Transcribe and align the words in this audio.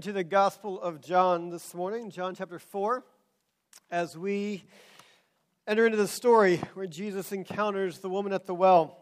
to 0.00 0.12
the 0.12 0.24
Gospel 0.24 0.82
of 0.82 1.00
John 1.00 1.50
this 1.50 1.72
morning, 1.72 2.10
John 2.10 2.34
chapter 2.34 2.58
4, 2.58 3.04
as 3.92 4.18
we 4.18 4.64
enter 5.68 5.86
into 5.86 5.96
the 5.96 6.08
story 6.08 6.56
where 6.74 6.88
Jesus 6.88 7.30
encounters 7.30 8.00
the 8.00 8.08
woman 8.08 8.32
at 8.32 8.44
the 8.44 8.56
well. 8.56 8.98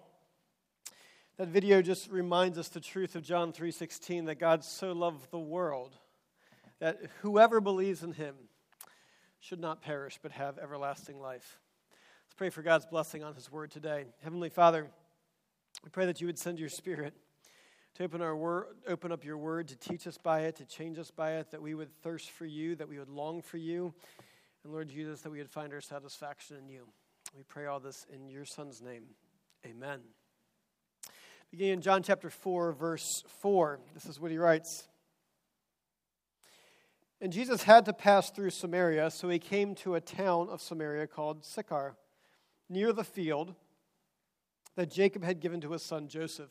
That 1.38 1.48
video 1.48 1.80
just 1.80 2.10
reminds 2.10 2.58
us 2.58 2.68
the 2.68 2.78
truth 2.78 3.16
of 3.16 3.22
John 3.22 3.54
3:16 3.54 4.26
that 4.26 4.34
God 4.34 4.64
so 4.64 4.92
loved 4.92 5.30
the 5.30 5.38
world 5.38 5.96
that 6.78 7.00
whoever 7.22 7.58
believes 7.62 8.02
in 8.02 8.12
him 8.12 8.50
should 9.40 9.60
not 9.60 9.80
perish 9.80 10.18
but 10.20 10.32
have 10.32 10.58
everlasting 10.58 11.18
life. 11.18 11.58
Let's 12.26 12.34
pray 12.36 12.50
for 12.50 12.60
God's 12.60 12.84
blessing 12.84 13.24
on 13.24 13.34
his 13.34 13.50
word 13.50 13.70
today. 13.70 14.12
Heavenly 14.20 14.50
Father, 14.50 14.90
we 15.82 15.88
pray 15.88 16.04
that 16.04 16.20
you 16.20 16.26
would 16.26 16.38
send 16.38 16.60
your 16.60 16.68
spirit 16.68 17.14
to 17.94 18.04
open, 18.04 18.22
our 18.22 18.34
word, 18.34 18.66
open 18.88 19.12
up 19.12 19.24
your 19.24 19.36
word, 19.36 19.68
to 19.68 19.76
teach 19.76 20.06
us 20.06 20.16
by 20.16 20.40
it, 20.40 20.56
to 20.56 20.64
change 20.64 20.98
us 20.98 21.10
by 21.10 21.32
it, 21.32 21.50
that 21.50 21.60
we 21.60 21.74
would 21.74 21.92
thirst 22.02 22.30
for 22.30 22.46
you, 22.46 22.74
that 22.76 22.88
we 22.88 22.98
would 22.98 23.10
long 23.10 23.42
for 23.42 23.58
you, 23.58 23.92
and 24.64 24.72
Lord 24.72 24.88
Jesus, 24.88 25.20
that 25.22 25.30
we 25.30 25.38
would 25.38 25.50
find 25.50 25.72
our 25.72 25.80
satisfaction 25.80 26.56
in 26.56 26.68
you. 26.68 26.86
We 27.36 27.42
pray 27.42 27.66
all 27.66 27.80
this 27.80 28.06
in 28.12 28.28
your 28.28 28.44
Son's 28.44 28.80
name. 28.80 29.04
Amen. 29.66 30.00
Beginning 31.50 31.74
in 31.74 31.80
John 31.82 32.02
chapter 32.02 32.30
4, 32.30 32.72
verse 32.72 33.22
4, 33.40 33.78
this 33.92 34.06
is 34.06 34.18
what 34.18 34.30
he 34.30 34.38
writes. 34.38 34.88
And 37.20 37.32
Jesus 37.32 37.64
had 37.64 37.84
to 37.84 37.92
pass 37.92 38.30
through 38.30 38.50
Samaria, 38.50 39.10
so 39.10 39.28
he 39.28 39.38
came 39.38 39.74
to 39.76 39.94
a 39.94 40.00
town 40.00 40.48
of 40.48 40.62
Samaria 40.62 41.06
called 41.06 41.44
Sychar, 41.44 41.94
near 42.70 42.92
the 42.92 43.04
field 43.04 43.54
that 44.76 44.90
Jacob 44.90 45.22
had 45.22 45.40
given 45.40 45.60
to 45.60 45.72
his 45.72 45.82
son 45.82 46.08
Joseph. 46.08 46.50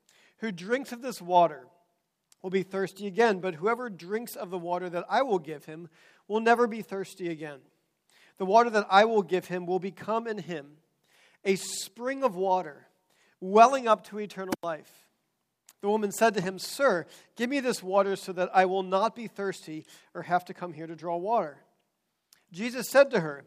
who 0.41 0.51
drinks 0.51 0.91
of 0.91 1.01
this 1.01 1.21
water 1.21 1.67
will 2.41 2.49
be 2.49 2.63
thirsty 2.63 3.07
again, 3.07 3.39
but 3.39 3.55
whoever 3.55 3.89
drinks 3.89 4.35
of 4.35 4.49
the 4.49 4.57
water 4.57 4.89
that 4.89 5.05
I 5.07 5.21
will 5.21 5.39
give 5.39 5.65
him 5.65 5.87
will 6.27 6.39
never 6.39 6.67
be 6.67 6.81
thirsty 6.81 7.29
again. 7.29 7.59
The 8.37 8.45
water 8.45 8.71
that 8.71 8.87
I 8.89 9.05
will 9.05 9.21
give 9.21 9.45
him 9.45 9.67
will 9.67 9.79
become 9.79 10.27
in 10.27 10.39
him 10.39 10.77
a 11.45 11.55
spring 11.55 12.23
of 12.23 12.35
water 12.35 12.87
welling 13.39 13.87
up 13.87 14.03
to 14.07 14.19
eternal 14.19 14.53
life. 14.63 14.91
The 15.81 15.89
woman 15.89 16.11
said 16.11 16.33
to 16.35 16.41
him, 16.41 16.59
Sir, 16.59 17.05
give 17.35 17.49
me 17.49 17.59
this 17.59 17.81
water 17.81 18.15
so 18.15 18.33
that 18.33 18.49
I 18.53 18.65
will 18.65 18.83
not 18.83 19.15
be 19.15 19.27
thirsty 19.27 19.85
or 20.13 20.23
have 20.23 20.45
to 20.45 20.53
come 20.53 20.73
here 20.73 20.87
to 20.87 20.95
draw 20.95 21.17
water. 21.17 21.57
Jesus 22.51 22.89
said 22.89 23.11
to 23.11 23.19
her, 23.19 23.43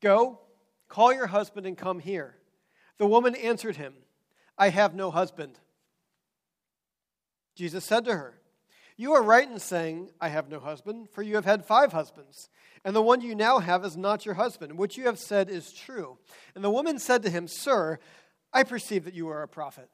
Go, 0.00 0.40
call 0.88 1.12
your 1.12 1.26
husband 1.26 1.66
and 1.66 1.76
come 1.76 1.98
here. 2.00 2.36
The 2.98 3.06
woman 3.06 3.34
answered 3.34 3.76
him, 3.76 3.94
I 4.60 4.68
have 4.68 4.94
no 4.94 5.10
husband. 5.10 5.58
Jesus 7.56 7.82
said 7.82 8.04
to 8.04 8.14
her, 8.14 8.34
You 8.98 9.14
are 9.14 9.22
right 9.22 9.50
in 9.50 9.58
saying, 9.58 10.10
I 10.20 10.28
have 10.28 10.50
no 10.50 10.60
husband, 10.60 11.08
for 11.08 11.22
you 11.22 11.36
have 11.36 11.46
had 11.46 11.64
five 11.64 11.94
husbands, 11.94 12.50
and 12.84 12.94
the 12.94 13.00
one 13.00 13.22
you 13.22 13.34
now 13.34 13.60
have 13.60 13.86
is 13.86 13.96
not 13.96 14.26
your 14.26 14.34
husband. 14.34 14.76
What 14.76 14.98
you 14.98 15.06
have 15.06 15.18
said 15.18 15.48
is 15.48 15.72
true. 15.72 16.18
And 16.54 16.62
the 16.62 16.70
woman 16.70 16.98
said 16.98 17.22
to 17.22 17.30
him, 17.30 17.48
Sir, 17.48 17.98
I 18.52 18.62
perceive 18.62 19.06
that 19.06 19.14
you 19.14 19.30
are 19.30 19.42
a 19.42 19.48
prophet. 19.48 19.88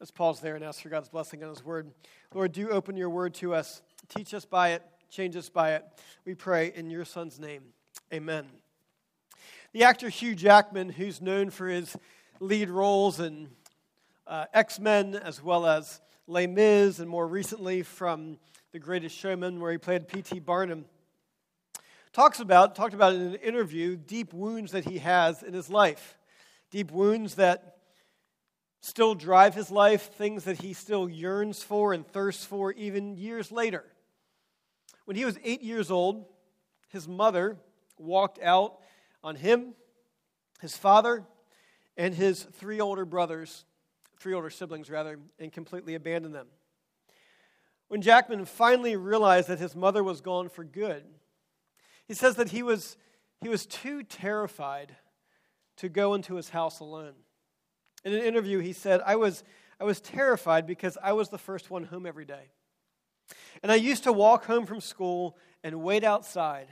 Let's 0.00 0.10
pause 0.10 0.40
there 0.40 0.54
and 0.54 0.64
ask 0.64 0.80
for 0.80 0.88
God's 0.88 1.10
blessing 1.10 1.44
on 1.44 1.50
his 1.50 1.62
word. 1.62 1.90
Lord, 2.32 2.52
do 2.52 2.70
open 2.70 2.96
your 2.96 3.10
word 3.10 3.34
to 3.34 3.54
us. 3.54 3.82
Teach 4.08 4.32
us 4.32 4.46
by 4.46 4.70
it, 4.70 4.82
change 5.10 5.36
us 5.36 5.50
by 5.50 5.74
it. 5.74 5.84
We 6.24 6.34
pray 6.34 6.72
in 6.74 6.88
your 6.88 7.04
son's 7.04 7.38
name. 7.38 7.62
Amen. 8.10 8.46
The 9.74 9.84
actor 9.84 10.08
Hugh 10.08 10.34
Jackman, 10.34 10.88
who's 10.88 11.20
known 11.20 11.50
for 11.50 11.68
his 11.68 11.94
lead 12.40 12.70
roles 12.70 13.20
in 13.20 13.48
uh, 14.26 14.46
X 14.52 14.78
Men, 14.78 15.14
as 15.14 15.42
well 15.42 15.66
as 15.66 16.00
Les 16.26 16.46
Mis, 16.46 16.98
and 16.98 17.08
more 17.08 17.26
recently 17.26 17.82
from 17.82 18.38
The 18.72 18.78
Greatest 18.78 19.16
Showman, 19.16 19.60
where 19.60 19.72
he 19.72 19.78
played 19.78 20.08
P.T. 20.08 20.40
Barnum, 20.40 20.84
talks 22.12 22.40
about, 22.40 22.74
talked 22.74 22.94
about 22.94 23.14
in 23.14 23.20
an 23.20 23.34
interview, 23.36 23.96
deep 23.96 24.32
wounds 24.32 24.72
that 24.72 24.84
he 24.84 24.98
has 24.98 25.42
in 25.42 25.54
his 25.54 25.70
life. 25.70 26.18
Deep 26.70 26.90
wounds 26.90 27.36
that 27.36 27.76
still 28.80 29.14
drive 29.14 29.54
his 29.54 29.70
life, 29.70 30.12
things 30.14 30.44
that 30.44 30.60
he 30.60 30.72
still 30.72 31.08
yearns 31.08 31.62
for 31.62 31.92
and 31.92 32.06
thirsts 32.06 32.44
for 32.44 32.72
even 32.72 33.16
years 33.16 33.52
later. 33.52 33.84
When 35.04 35.16
he 35.16 35.24
was 35.24 35.38
eight 35.44 35.62
years 35.62 35.90
old, 35.90 36.26
his 36.88 37.06
mother 37.06 37.56
walked 37.98 38.40
out 38.42 38.78
on 39.22 39.36
him, 39.36 39.74
his 40.60 40.76
father, 40.76 41.24
and 41.96 42.14
his 42.14 42.42
three 42.42 42.80
older 42.80 43.04
brothers 43.04 43.64
three 44.18 44.34
older 44.34 44.50
siblings 44.50 44.90
rather, 44.90 45.18
and 45.38 45.52
completely 45.52 45.94
abandoned 45.94 46.34
them. 46.34 46.46
When 47.88 48.02
Jackman 48.02 48.44
finally 48.44 48.96
realized 48.96 49.48
that 49.48 49.58
his 49.58 49.76
mother 49.76 50.02
was 50.02 50.20
gone 50.20 50.48
for 50.48 50.64
good, 50.64 51.04
he 52.06 52.14
says 52.14 52.36
that 52.36 52.50
he 52.50 52.62
was, 52.62 52.96
he 53.40 53.48
was 53.48 53.66
too 53.66 54.02
terrified 54.02 54.96
to 55.76 55.88
go 55.88 56.14
into 56.14 56.34
his 56.34 56.50
house 56.50 56.80
alone. 56.80 57.12
In 58.04 58.12
an 58.12 58.22
interview, 58.22 58.58
he 58.58 58.72
said, 58.72 59.00
I 59.04 59.16
was, 59.16 59.44
I 59.80 59.84
was 59.84 60.00
terrified 60.00 60.66
because 60.66 60.96
I 61.02 61.12
was 61.12 61.28
the 61.28 61.38
first 61.38 61.70
one 61.70 61.84
home 61.84 62.06
every 62.06 62.24
day. 62.24 62.50
And 63.62 63.70
I 63.70 63.76
used 63.76 64.04
to 64.04 64.12
walk 64.12 64.44
home 64.44 64.66
from 64.66 64.80
school 64.80 65.36
and 65.62 65.82
wait 65.82 66.04
outside, 66.04 66.68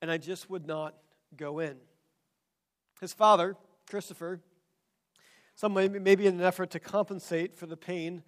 and 0.00 0.10
I 0.10 0.18
just 0.18 0.48
would 0.48 0.66
not 0.66 0.94
go 1.36 1.58
in. 1.58 1.76
His 3.00 3.12
father, 3.12 3.56
Christopher, 3.88 4.40
some 5.62 5.74
maybe 5.74 6.26
in 6.26 6.40
an 6.40 6.44
effort 6.44 6.70
to 6.70 6.80
compensate 6.80 7.56
for 7.56 7.66
the 7.66 7.76
pain, 7.76 8.24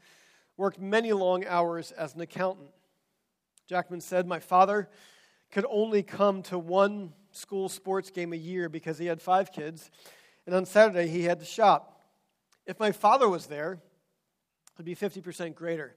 worked 0.56 0.78
many 0.78 1.12
long 1.12 1.45
hours 1.47 1.91
as 1.91 2.15
an 2.15 2.21
accountant. 2.21 2.69
Jackman 3.69 4.00
said, 4.00 4.28
My 4.28 4.39
father 4.39 4.89
could 5.50 5.67
only 5.69 6.05
come 6.05 6.44
to 6.44 6.56
one 6.56 7.12
school 7.33 7.69
sports 7.69 8.12
game 8.12 8.33
a 8.33 8.37
year 8.37 8.69
because 8.69 8.99
he 8.99 9.06
had 9.06 9.21
five 9.21 9.50
kids, 9.50 9.91
and 10.47 10.55
on 10.55 10.65
Saturday 10.65 11.09
he 11.09 11.25
had 11.25 11.41
to 11.41 11.44
shop. 11.44 12.03
If 12.67 12.78
my 12.78 12.93
father 12.93 13.28
was 13.28 13.47
there, 13.47 13.81
it'd 14.77 14.87
be 14.87 14.94
50% 14.94 15.56
greater. 15.56 15.97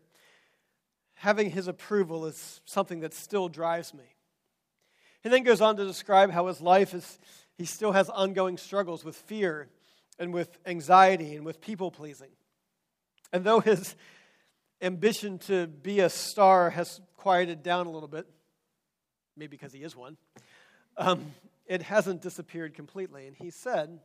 Having 1.18 1.52
his 1.52 1.68
approval 1.68 2.26
is 2.26 2.62
something 2.66 3.02
that 3.02 3.14
still 3.14 3.48
drives 3.48 3.94
me. 3.94 4.16
He 5.22 5.30
then 5.30 5.44
goes 5.44 5.62
on 5.62 5.78
to 5.78 5.86
describe 5.86 6.32
how 6.32 6.48
his 6.48 6.62
life 6.62 6.96
is, 6.96 7.20
he 7.60 7.66
still 7.66 7.92
has 7.92 8.10
ongoing 8.10 8.58
struggles 8.58 9.06
with 9.06 9.16
fear 9.16 9.70
and 10.20 10.34
with 10.34 10.58
anxiety 10.66 11.36
and 11.36 11.46
with 11.46 11.62
people 11.62 11.92
pleasing. 11.92 12.32
And 13.32 13.44
though 13.44 13.60
his 13.60 13.96
ambition 14.82 15.40
to 15.40 15.68
be 15.68 16.00
a 16.00 16.10
star 16.10 16.70
has 16.70 17.02
quieted 17.18 17.64
down 17.64 17.88
a 17.88 17.92
little 17.92 18.08
bit, 18.08 18.28
maybe 19.36 19.52
because 19.58 19.74
he 19.74 19.84
is 19.84 19.96
one, 19.96 20.18
um, 20.98 21.34
it 21.66 21.82
hasn't 21.84 22.22
disappeared 22.22 22.74
completely. 22.74 23.28
And 23.28 23.36
he 23.36 23.50
said, 23.50 24.00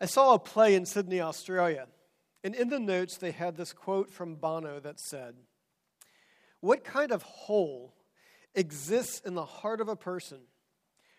I 0.00 0.06
saw 0.06 0.34
a 0.34 0.38
play 0.38 0.74
in 0.74 0.86
Sydney, 0.86 1.20
Australia, 1.20 1.86
and 2.42 2.54
in 2.54 2.68
the 2.68 2.80
notes 2.80 3.16
they 3.16 3.30
had 3.30 3.56
this 3.56 3.72
quote 3.72 4.10
from 4.10 4.34
Bono 4.34 4.80
that 4.80 5.00
said, 5.00 5.34
What 6.60 6.84
kind 6.84 7.12
of 7.12 7.22
hole 7.22 7.94
exists 8.54 9.20
in 9.24 9.34
the 9.34 9.44
heart 9.44 9.80
of 9.80 9.88
a 9.88 9.96
person 9.96 10.38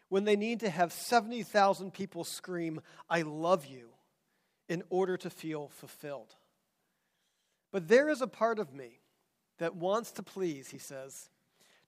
when 0.09 0.23
they 0.23 0.35
need 0.35 0.59
to 0.61 0.69
have 0.69 0.93
70,000 0.93 1.93
people 1.93 2.23
scream, 2.23 2.81
I 3.09 3.23
love 3.23 3.65
you, 3.65 3.89
in 4.69 4.83
order 4.89 5.17
to 5.17 5.29
feel 5.29 5.69
fulfilled. 5.69 6.35
But 7.71 7.87
there 7.87 8.09
is 8.09 8.21
a 8.21 8.27
part 8.27 8.59
of 8.59 8.73
me 8.73 8.99
that 9.57 9.75
wants 9.75 10.11
to 10.13 10.23
please, 10.23 10.69
he 10.69 10.77
says, 10.77 11.29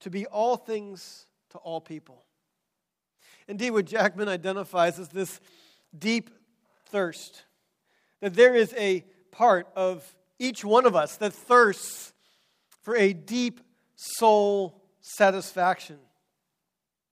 to 0.01 0.09
be 0.09 0.25
all 0.25 0.57
things 0.57 1.27
to 1.51 1.57
all 1.59 1.81
people. 1.81 2.23
Indeed, 3.47 3.71
what 3.71 3.85
Jackman 3.85 4.27
identifies 4.27 4.99
as 4.99 5.09
this 5.09 5.39
deep 5.97 6.29
thirst, 6.87 7.43
that 8.19 8.33
there 8.33 8.55
is 8.55 8.73
a 8.77 9.05
part 9.31 9.67
of 9.75 10.15
each 10.39 10.63
one 10.65 10.85
of 10.85 10.95
us 10.95 11.17
that 11.17 11.33
thirsts 11.33 12.13
for 12.81 12.95
a 12.95 13.13
deep 13.13 13.61
soul 13.95 14.81
satisfaction. 15.01 15.97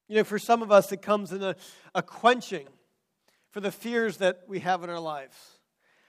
You 0.08 0.18
know, 0.18 0.24
for 0.24 0.40
some 0.40 0.62
of 0.62 0.72
us, 0.72 0.92
it 0.92 1.02
comes 1.02 1.32
in 1.32 1.42
a, 1.42 1.56
a 1.94 2.02
quenching 2.04 2.68
for 3.52 3.60
the 3.60 3.72
fears 3.72 4.18
that 4.18 4.42
we 4.48 4.60
have 4.60 4.84
in 4.84 4.90
our 4.90 5.00
lives. 5.00 5.36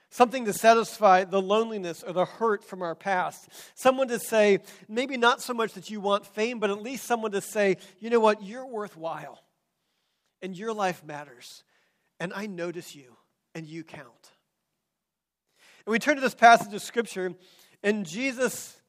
Something 0.09 0.45
to 0.45 0.53
satisfy 0.53 1.25
the 1.25 1.41
loneliness 1.41 2.03
or 2.03 2.13
the 2.13 2.25
hurt 2.25 2.63
from 2.63 2.81
our 2.81 2.95
past. 2.95 3.49
Someone 3.75 4.07
to 4.07 4.19
say, 4.19 4.59
maybe 4.87 5.17
not 5.17 5.41
so 5.41 5.53
much 5.53 5.73
that 5.73 5.89
you 5.89 5.99
want 5.99 6.25
fame, 6.25 6.59
but 6.59 6.69
at 6.69 6.81
least 6.81 7.05
someone 7.05 7.31
to 7.31 7.41
say, 7.41 7.77
you 7.99 8.09
know 8.09 8.19
what, 8.19 8.41
you're 8.43 8.65
worthwhile 8.65 9.43
and 10.41 10.57
your 10.57 10.73
life 10.73 11.03
matters. 11.03 11.63
And 12.19 12.33
I 12.33 12.47
notice 12.47 12.95
you 12.95 13.15
and 13.53 13.65
you 13.65 13.83
count. 13.83 14.31
And 15.85 15.91
we 15.91 15.99
turn 15.99 16.15
to 16.15 16.21
this 16.21 16.35
passage 16.35 16.73
of 16.73 16.81
Scripture, 16.81 17.33
and 17.83 18.05
Jesus 18.05 18.79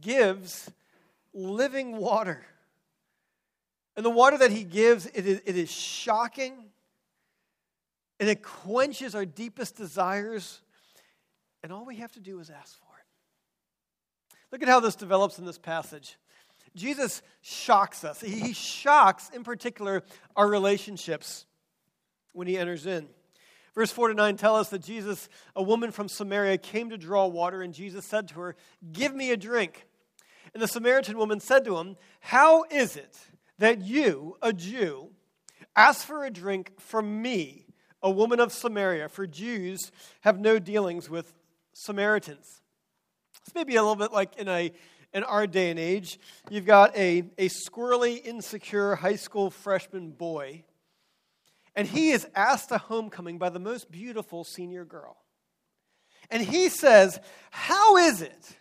gives 0.00 0.70
living 1.34 1.96
water. 1.96 2.44
And 3.96 4.04
the 4.04 4.10
water 4.10 4.38
that 4.38 4.50
he 4.50 4.64
gives, 4.64 5.06
it 5.06 5.26
is, 5.26 5.42
it 5.44 5.56
is 5.56 5.70
shocking 5.70 6.70
and 8.18 8.30
it 8.30 8.42
quenches 8.42 9.14
our 9.14 9.24
deepest 9.24 9.76
desires. 9.76 10.60
And 11.62 11.72
all 11.72 11.84
we 11.84 11.96
have 11.96 12.12
to 12.12 12.20
do 12.20 12.38
is 12.38 12.50
ask 12.50 12.78
for 12.78 12.96
it. 12.98 14.36
Look 14.52 14.62
at 14.62 14.68
how 14.68 14.80
this 14.80 14.94
develops 14.94 15.38
in 15.38 15.44
this 15.44 15.58
passage. 15.58 16.16
Jesus 16.74 17.20
shocks 17.42 18.04
us. 18.04 18.20
He 18.20 18.52
shocks, 18.52 19.30
in 19.34 19.44
particular, 19.44 20.02
our 20.36 20.48
relationships 20.48 21.46
when 22.32 22.46
he 22.46 22.56
enters 22.56 22.86
in. 22.86 23.08
Verse 23.74 23.90
4 23.90 24.08
to 24.08 24.14
9 24.14 24.36
tell 24.36 24.56
us 24.56 24.68
that 24.68 24.82
Jesus, 24.82 25.28
a 25.56 25.62
woman 25.62 25.90
from 25.90 26.08
Samaria, 26.08 26.58
came 26.58 26.90
to 26.90 26.98
draw 26.98 27.26
water, 27.26 27.62
and 27.62 27.72
Jesus 27.72 28.04
said 28.04 28.28
to 28.28 28.34
her, 28.40 28.56
Give 28.92 29.14
me 29.14 29.32
a 29.32 29.36
drink. 29.36 29.86
And 30.54 30.62
the 30.62 30.68
Samaritan 30.68 31.16
woman 31.16 31.40
said 31.40 31.64
to 31.64 31.78
him, 31.78 31.96
How 32.20 32.64
is 32.70 32.96
it 32.96 33.18
that 33.62 33.80
you, 33.80 34.36
a 34.42 34.52
Jew, 34.52 35.10
ask 35.76 36.04
for 36.04 36.24
a 36.24 36.30
drink 36.30 36.72
from 36.80 37.22
me, 37.22 37.64
a 38.02 38.10
woman 38.10 38.40
of 38.40 38.52
Samaria, 38.52 39.08
for 39.08 39.24
Jews 39.24 39.92
have 40.22 40.40
no 40.40 40.58
dealings 40.58 41.08
with 41.08 41.32
Samaritans. 41.72 42.60
This 43.44 43.54
may 43.54 43.62
be 43.62 43.76
a 43.76 43.82
little 43.82 43.94
bit 43.94 44.10
like 44.10 44.34
in 44.36 44.48
a 44.48 44.72
in 45.14 45.22
our 45.22 45.46
day 45.46 45.70
and 45.70 45.78
age. 45.78 46.18
You've 46.50 46.66
got 46.66 46.96
a, 46.96 47.22
a 47.38 47.48
squirrely, 47.50 48.20
insecure 48.24 48.96
high 48.96 49.14
school 49.14 49.48
freshman 49.48 50.10
boy, 50.10 50.64
and 51.76 51.86
he 51.86 52.10
is 52.10 52.26
asked 52.34 52.70
to 52.70 52.78
homecoming 52.78 53.38
by 53.38 53.50
the 53.50 53.60
most 53.60 53.92
beautiful 53.92 54.42
senior 54.42 54.84
girl. 54.84 55.18
And 56.30 56.42
he 56.42 56.68
says, 56.68 57.20
How 57.52 57.96
is 57.96 58.22
it 58.22 58.56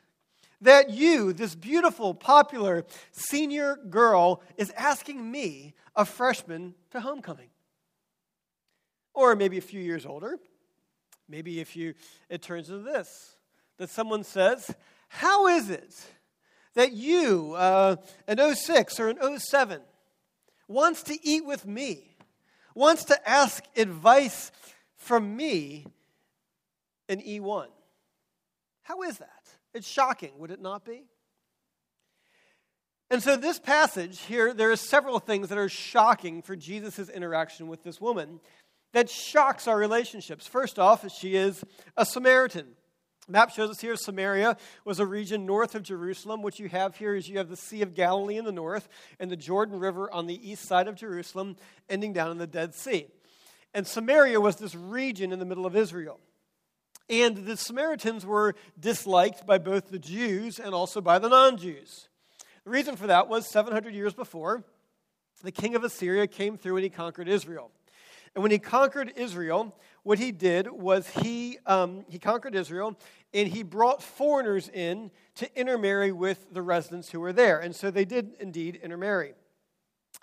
that 0.62 0.92
you, 0.92 1.34
this 1.34 1.56
beautiful, 1.56 2.14
popular 2.14 2.86
senior 3.12 3.78
girl, 3.90 4.42
is 4.58 4.72
asking 4.72 5.30
me, 5.30 5.74
a 5.96 6.06
freshman, 6.06 6.76
to 6.92 7.02
homecoming? 7.02 7.50
Or 9.14 9.36
maybe 9.36 9.58
a 9.58 9.62
few 9.62 9.82
years 9.82 10.06
older. 10.06 10.38
Maybe 11.28 11.60
if 11.60 11.76
you, 11.76 11.94
it 12.30 12.42
turns 12.42 12.70
into 12.70 12.84
this 12.84 13.36
that 13.78 13.90
someone 13.90 14.24
says, 14.24 14.74
How 15.08 15.48
is 15.48 15.70
it 15.70 15.96
that 16.76 16.94
you, 16.94 17.54
uh, 17.56 17.96
an 18.28 18.56
06 18.56 19.00
or 19.00 19.10
an 19.10 19.40
07, 19.40 19.82
wants 20.68 21.04
to 21.04 21.18
eat 21.28 21.46
with 21.46 21.66
me, 21.66 22.16
wants 22.76 23.06
to 23.06 23.30
ask 23.30 23.64
advice 23.76 24.52
from 24.96 25.36
me, 25.36 25.86
an 27.10 27.22
E1? 27.22 27.68
How 28.84 29.02
is 29.04 29.18
that? 29.18 29.41
It's 29.74 29.88
shocking, 29.88 30.32
would 30.38 30.52
it 30.52 30.62
not 30.62 30.86
be? 30.86 31.04
And 33.10 33.22
so, 33.22 33.36
this 33.36 33.60
passage 33.60 34.22
here, 34.22 34.54
there 34.54 34.72
are 34.72 34.78
several 34.78 35.20
things 35.20 35.50
that 35.50 35.58
are 35.58 35.68
shocking 35.68 36.42
for 36.42 36.56
Jesus' 36.56 37.10
interaction 37.10 37.68
with 37.68 37.84
this 37.84 38.00
woman 38.00 38.40
that 38.94 39.10
shocks 39.10 39.68
our 39.68 39.78
relationships. 39.78 40.48
First 40.48 40.80
off, 40.80 41.06
she 41.12 41.36
is 41.36 41.64
a 41.98 42.06
Samaritan. 42.06 42.68
map 43.28 43.52
shows 43.52 43.70
us 43.70 43.82
here 43.82 43.98
Samaria 43.98 44.58
was 44.86 45.00
a 45.00 45.06
region 45.06 45.46
north 45.46 45.76
of 45.76 45.84
Jerusalem. 45.84 46.42
What 46.42 46.60
you 46.60 46.70
have 46.70 46.96
here 46.96 47.14
is 47.14 47.28
you 47.28 47.38
have 47.38 47.50
the 47.50 47.58
Sea 47.58 47.82
of 47.82 47.96
Galilee 47.96 48.38
in 48.38 48.46
the 48.46 48.52
north 48.52 48.88
and 49.20 49.30
the 49.30 49.38
Jordan 49.38 49.80
River 49.80 50.10
on 50.12 50.28
the 50.28 50.50
east 50.50 50.66
side 50.66 50.88
of 50.88 50.96
Jerusalem, 50.96 51.58
ending 51.90 52.14
down 52.14 52.32
in 52.32 52.38
the 52.38 52.48
Dead 52.48 52.74
Sea. 52.74 53.08
And 53.74 53.88
Samaria 53.88 54.40
was 54.40 54.58
this 54.58 54.76
region 54.76 55.32
in 55.32 55.40
the 55.40 55.46
middle 55.46 55.66
of 55.66 55.76
Israel. 55.76 56.20
And 57.10 57.46
the 57.46 57.58
Samaritans 57.58 58.26
were 58.26 58.56
disliked 58.80 59.46
by 59.46 59.58
both 59.58 59.90
the 59.90 60.00
Jews 60.00 60.60
and 60.60 60.74
also 60.74 61.02
by 61.02 61.20
the 61.20 61.30
non 61.30 61.58
Jews. 61.58 62.08
The 62.64 62.70
reason 62.72 62.96
for 62.96 63.08
that 63.08 63.28
was 63.28 63.48
700 63.48 63.94
years 63.94 64.14
before, 64.14 64.64
the 65.44 65.52
king 65.52 65.76
of 65.76 65.84
Assyria 65.84 66.28
came 66.28 66.58
through 66.58 66.78
and 66.78 66.84
he 66.84 66.90
conquered 66.90 67.28
Israel. 67.28 67.72
And 68.36 68.42
when 68.44 68.52
he 68.52 68.60
conquered 68.60 69.14
Israel, 69.16 69.76
what 70.04 70.20
he 70.20 70.32
did 70.32 70.68
was 70.72 71.08
he, 71.08 71.58
um, 71.66 72.06
he 72.08 72.18
conquered 72.18 72.56
Israel 72.56 72.98
and 73.34 73.48
he 73.48 73.64
brought 73.64 74.02
foreigners 74.02 74.70
in 74.70 75.12
to 75.36 75.60
intermarry 75.60 76.12
with 76.12 76.54
the 76.54 76.62
residents 76.62 77.10
who 77.10 77.20
were 77.20 77.34
there. 77.34 77.60
And 77.60 77.76
so 77.76 77.92
they 77.92 78.06
did 78.06 78.36
indeed 78.40 78.80
intermarry. 78.82 79.34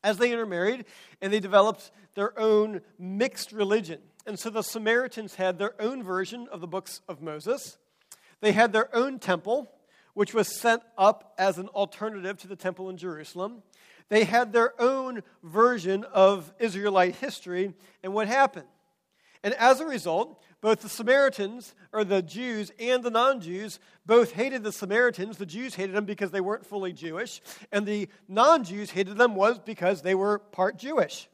As 0.05 0.19
they 0.19 0.31
intermarried, 0.31 0.85
and 1.21 1.33
they 1.33 1.41
developed 1.41 1.91
their 2.15 2.39
own 2.39 2.83
mixed 2.99 3.51
religion. 3.51 4.01
And 4.29 4.39
so 4.39 4.51
the 4.51 4.61
Samaritans 4.61 5.37
had 5.37 5.59
their 5.59 5.73
own 5.81 6.03
version 6.03 6.49
of 6.53 6.61
the 6.61 6.67
books 6.67 7.01
of 7.09 7.23
Moses. 7.23 7.79
They 8.43 8.53
had 8.53 8.75
their 8.75 8.95
own 8.95 9.19
temple, 9.19 9.73
which 10.13 10.35
was 10.35 10.55
set 10.61 10.83
up 10.99 11.33
as 11.39 11.57
an 11.57 11.69
alternative 11.69 12.37
to 12.41 12.47
the 12.47 12.55
temple 12.55 12.91
in 12.91 12.99
Jerusalem. 12.99 13.63
They 14.11 14.25
had 14.25 14.53
their 14.53 14.79
own 14.79 15.23
version 15.43 16.05
of 16.13 16.53
Israelite 16.59 17.15
history 17.17 17.73
and 18.03 18.13
what 18.13 18.29
happened. 18.29 18.67
And 19.43 19.55
as 19.55 19.81
a 19.81 19.87
result, 19.87 20.43
both 20.61 20.83
the 20.83 20.91
Samaritans, 20.91 21.75
or 21.91 22.05
the 22.05 22.21
Jews, 22.21 22.71
and 22.79 23.03
the 23.03 23.11
non 23.11 23.41
Jews 23.41 23.81
both 24.05 24.33
hated 24.33 24.63
the 24.63 24.73
Samaritans. 24.73 25.39
The 25.39 25.47
Jews 25.47 25.75
hated 25.75 25.95
them 25.97 26.05
because 26.05 26.33
they 26.33 26.43
weren't 26.43 26.67
fully 26.67 26.93
Jewish, 26.93 27.41
and 27.73 27.87
the 27.87 28.11
non 28.29 28.63
Jews 28.63 28.91
hated 28.91 29.17
them 29.17 29.35
was 29.35 29.59
because 29.59 30.03
they 30.03 30.15
were 30.15 30.39
part 30.39 30.77
Jewish. 30.77 31.31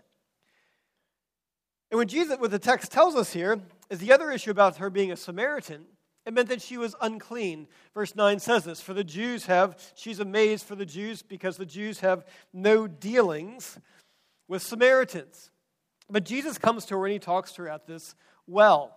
And 1.95 2.01
what 2.01 2.09
Jesus, 2.09 2.41
what 2.41 2.51
the 2.51 2.59
text 2.59 2.91
tells 2.91 3.15
us 3.15 3.33
here, 3.33 3.61
is 3.89 4.01
the 4.01 4.11
other 4.11 4.33
issue 4.33 4.51
about 4.51 4.79
her 4.79 4.91
being 4.91 5.13
a 5.13 5.17
Samaritan 5.17 5.85
it 6.27 6.35
meant 6.35 6.49
that 6.49 6.61
she 6.61 6.77
was 6.77 6.97
unclean. 7.01 7.69
Verse 7.95 8.17
9 8.17 8.41
says 8.41 8.65
this 8.65 8.81
For 8.81 8.95
the 8.95 9.05
Jews 9.05 9.47
have, 9.47 9.81
she's 9.95 10.19
amazed 10.19 10.67
for 10.67 10.75
the 10.75 10.85
Jews 10.85 11.23
because 11.23 11.57
the 11.57 11.65
Jews 11.65 12.01
have 12.01 12.27
no 12.53 12.89
dealings 12.89 13.79
with 14.49 14.63
Samaritans. 14.63 15.53
But 16.11 16.25
Jesus 16.25 16.59
comes 16.59 16.85
to 16.87 16.97
her 16.97 17.07
and 17.07 17.13
he 17.13 17.21
talks 17.21 17.53
to 17.53 17.63
her 17.63 17.69
at 17.69 17.87
this 17.87 18.17
well. 18.49 18.97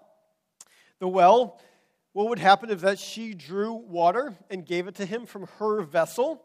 The 0.98 1.08
well, 1.08 1.62
what 2.14 2.30
would 2.30 2.40
happen 2.40 2.72
if 2.72 2.82
that 2.82 2.98
she 2.98 3.36
drew 3.36 3.74
water 3.74 4.34
and 4.50 4.66
gave 4.66 4.88
it 4.88 4.96
to 4.96 5.06
him 5.06 5.28
from 5.28 5.48
her 5.60 5.84
vessel? 5.84 6.42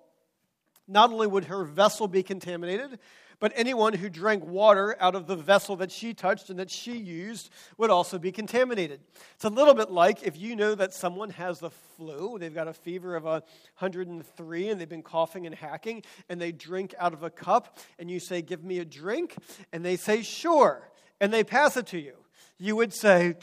Not 0.86 1.10
only 1.10 1.26
would 1.26 1.46
her 1.46 1.64
vessel 1.64 2.08
be 2.08 2.22
contaminated, 2.22 2.98
but 3.40 3.52
anyone 3.54 3.92
who 3.92 4.08
drank 4.08 4.44
water 4.44 4.96
out 5.00 5.14
of 5.14 5.26
the 5.26 5.36
vessel 5.36 5.76
that 5.76 5.90
she 5.90 6.14
touched 6.14 6.50
and 6.50 6.58
that 6.58 6.70
she 6.70 6.96
used 6.96 7.50
would 7.78 7.90
also 7.90 8.18
be 8.18 8.32
contaminated. 8.32 9.00
It's 9.34 9.44
a 9.44 9.48
little 9.48 9.74
bit 9.74 9.90
like 9.90 10.22
if 10.22 10.36
you 10.38 10.56
know 10.56 10.74
that 10.74 10.94
someone 10.94 11.30
has 11.30 11.60
the 11.60 11.70
flu, 11.70 12.38
they've 12.38 12.54
got 12.54 12.68
a 12.68 12.72
fever 12.72 13.16
of 13.16 13.24
103 13.24 14.68
and 14.68 14.80
they've 14.80 14.88
been 14.88 15.02
coughing 15.02 15.46
and 15.46 15.54
hacking, 15.54 16.02
and 16.28 16.40
they 16.40 16.52
drink 16.52 16.94
out 16.98 17.12
of 17.12 17.22
a 17.22 17.30
cup, 17.30 17.78
and 17.98 18.10
you 18.10 18.20
say, 18.20 18.42
Give 18.42 18.62
me 18.62 18.78
a 18.78 18.84
drink, 18.84 19.36
and 19.72 19.84
they 19.84 19.96
say, 19.96 20.22
Sure, 20.22 20.90
and 21.20 21.32
they 21.32 21.44
pass 21.44 21.76
it 21.76 21.86
to 21.88 21.98
you. 21.98 22.14
You 22.58 22.76
would 22.76 22.92
say, 22.92 23.36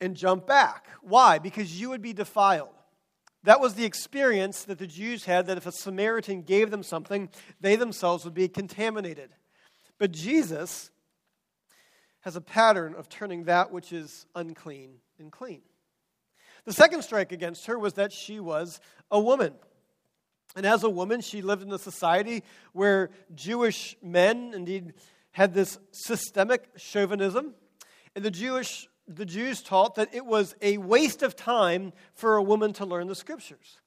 and 0.00 0.16
jump 0.16 0.46
back. 0.46 0.86
Why? 1.02 1.38
Because 1.38 1.80
you 1.80 1.90
would 1.90 2.02
be 2.02 2.12
defiled. 2.12 2.75
That 3.46 3.60
was 3.60 3.74
the 3.74 3.84
experience 3.84 4.64
that 4.64 4.78
the 4.78 4.88
Jews 4.88 5.24
had 5.24 5.46
that 5.46 5.56
if 5.56 5.66
a 5.66 5.72
Samaritan 5.72 6.42
gave 6.42 6.72
them 6.72 6.82
something, 6.82 7.28
they 7.60 7.76
themselves 7.76 8.24
would 8.24 8.34
be 8.34 8.48
contaminated. 8.48 9.30
But 9.98 10.10
Jesus 10.10 10.90
has 12.22 12.34
a 12.34 12.40
pattern 12.40 12.96
of 12.96 13.08
turning 13.08 13.44
that 13.44 13.70
which 13.70 13.92
is 13.92 14.26
unclean 14.34 14.96
and 15.20 15.30
clean. 15.30 15.60
The 16.64 16.72
second 16.72 17.02
strike 17.02 17.30
against 17.30 17.66
her 17.66 17.78
was 17.78 17.92
that 17.92 18.12
she 18.12 18.40
was 18.40 18.80
a 19.12 19.20
woman. 19.20 19.52
And 20.56 20.66
as 20.66 20.82
a 20.82 20.90
woman, 20.90 21.20
she 21.20 21.40
lived 21.40 21.62
in 21.62 21.70
a 21.70 21.78
society 21.78 22.42
where 22.72 23.10
Jewish 23.32 23.96
men, 24.02 24.54
indeed, 24.56 24.94
had 25.30 25.54
this 25.54 25.78
systemic 25.92 26.66
chauvinism. 26.76 27.54
And 28.16 28.24
the 28.24 28.32
Jewish 28.32 28.88
the 29.08 29.24
Jews 29.24 29.62
taught 29.62 29.94
that 29.96 30.14
it 30.14 30.26
was 30.26 30.54
a 30.60 30.78
waste 30.78 31.22
of 31.22 31.36
time 31.36 31.92
for 32.14 32.36
a 32.36 32.42
woman 32.42 32.72
to 32.74 32.84
learn 32.84 33.06
the 33.06 33.14
scriptures. 33.14 33.78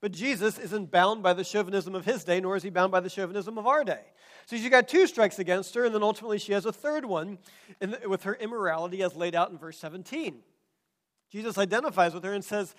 But 0.00 0.12
Jesus 0.12 0.58
isn't 0.58 0.90
bound 0.90 1.22
by 1.22 1.32
the 1.32 1.44
chauvinism 1.44 1.94
of 1.94 2.04
his 2.04 2.24
day, 2.24 2.40
nor 2.40 2.56
is 2.56 2.62
he 2.62 2.70
bound 2.70 2.92
by 2.92 3.00
the 3.00 3.08
chauvinism 3.08 3.56
of 3.56 3.66
our 3.66 3.84
day. 3.84 4.02
So 4.46 4.56
she's 4.56 4.68
got 4.68 4.88
two 4.88 5.06
strikes 5.06 5.38
against 5.38 5.74
her, 5.74 5.84
and 5.84 5.94
then 5.94 6.02
ultimately 6.02 6.38
she 6.38 6.52
has 6.52 6.66
a 6.66 6.72
third 6.72 7.06
one 7.06 7.38
the, 7.80 8.00
with 8.06 8.24
her 8.24 8.34
immorality 8.34 9.02
as 9.02 9.16
laid 9.16 9.34
out 9.34 9.50
in 9.50 9.56
verse 9.56 9.78
17. 9.78 10.40
Jesus 11.30 11.56
identifies 11.56 12.12
with 12.12 12.22
her 12.24 12.34
and 12.34 12.44
says, 12.44 12.74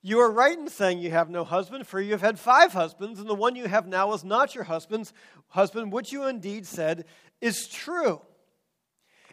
You 0.00 0.20
are 0.20 0.30
right 0.30 0.58
in 0.58 0.68
saying 0.68 1.00
you 1.00 1.10
have 1.10 1.28
no 1.28 1.44
husband, 1.44 1.86
for 1.86 2.00
you 2.00 2.12
have 2.12 2.22
had 2.22 2.38
five 2.38 2.72
husbands, 2.72 3.20
and 3.20 3.28
the 3.28 3.34
one 3.34 3.54
you 3.54 3.68
have 3.68 3.86
now 3.86 4.12
is 4.14 4.24
not 4.24 4.54
your 4.54 4.64
husband's 4.64 5.12
husband, 5.48 5.92
which 5.92 6.10
you 6.10 6.26
indeed 6.26 6.66
said 6.66 7.04
is 7.40 7.68
true. 7.68 8.22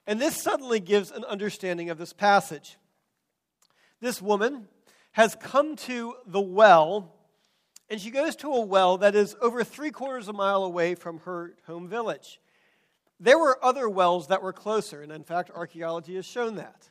And 0.09 0.19
this 0.19 0.41
suddenly 0.41 0.79
gives 0.79 1.11
an 1.11 1.23
understanding 1.23 1.91
of 1.91 1.99
this 1.99 2.13
passage. 2.13 2.79
This 4.01 4.19
woman 4.19 4.67
has 5.11 5.37
come 5.39 5.75
to 5.75 6.15
the 6.25 6.41
well 6.41 7.13
and 7.91 8.01
she 8.01 8.09
goes 8.09 8.35
to 8.37 8.51
a 8.51 8.65
well 8.65 8.97
that 8.97 9.13
is 9.13 9.35
over 9.39 9.63
three 9.63 9.91
quarters 9.91 10.27
of 10.27 10.33
a 10.33 10.37
mile 10.37 10.63
away 10.63 10.95
from 10.95 11.19
her 11.19 11.53
home 11.67 11.87
village. 11.87 12.39
There 13.19 13.37
were 13.37 13.63
other 13.63 13.87
wells 13.87 14.27
that 14.29 14.41
were 14.41 14.53
closer, 14.53 15.01
and 15.03 15.11
in 15.11 15.23
fact, 15.23 15.51
archaeology 15.53 16.15
has 16.15 16.25
shown 16.25 16.55
that. 16.55 16.89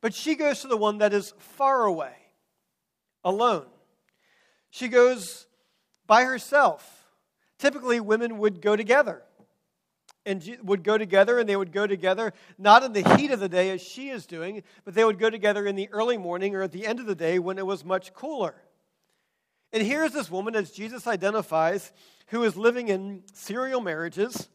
But 0.00 0.14
she 0.14 0.34
goes 0.34 0.60
to 0.60 0.68
the 0.68 0.76
one 0.76 0.98
that 0.98 1.12
is 1.12 1.34
far 1.38 1.84
away, 1.84 2.14
alone. 3.24 3.66
She 4.70 4.88
goes 4.88 5.46
by 6.06 6.24
herself. 6.24 7.06
Typically, 7.58 7.98
women 8.00 8.38
would 8.38 8.60
go 8.60 8.76
together 8.76 9.22
and 10.26 10.58
would 10.62 10.82
go 10.82 10.98
together, 10.98 11.38
and 11.38 11.48
they 11.48 11.56
would 11.56 11.72
go 11.72 11.86
together 11.86 12.34
not 12.58 12.82
in 12.82 12.92
the 12.92 13.16
heat 13.16 13.30
of 13.30 13.40
the 13.40 13.48
day 13.48 13.70
as 13.70 13.80
she 13.80 14.10
is 14.10 14.26
doing, 14.26 14.62
but 14.84 14.94
they 14.94 15.04
would 15.04 15.18
go 15.18 15.30
together 15.30 15.66
in 15.66 15.76
the 15.76 15.88
early 15.92 16.18
morning 16.18 16.54
or 16.54 16.62
at 16.62 16.72
the 16.72 16.86
end 16.86 17.00
of 17.00 17.06
the 17.06 17.14
day 17.14 17.38
when 17.38 17.58
it 17.58 17.66
was 17.66 17.84
much 17.84 18.12
cooler. 18.12 18.54
And 19.72 19.82
here's 19.82 20.12
this 20.12 20.30
woman, 20.30 20.56
as 20.56 20.70
Jesus 20.70 21.06
identifies, 21.06 21.92
who 22.28 22.42
is 22.42 22.56
living 22.56 22.88
in 22.88 23.22
serial 23.32 23.80
marriages, 23.80 24.48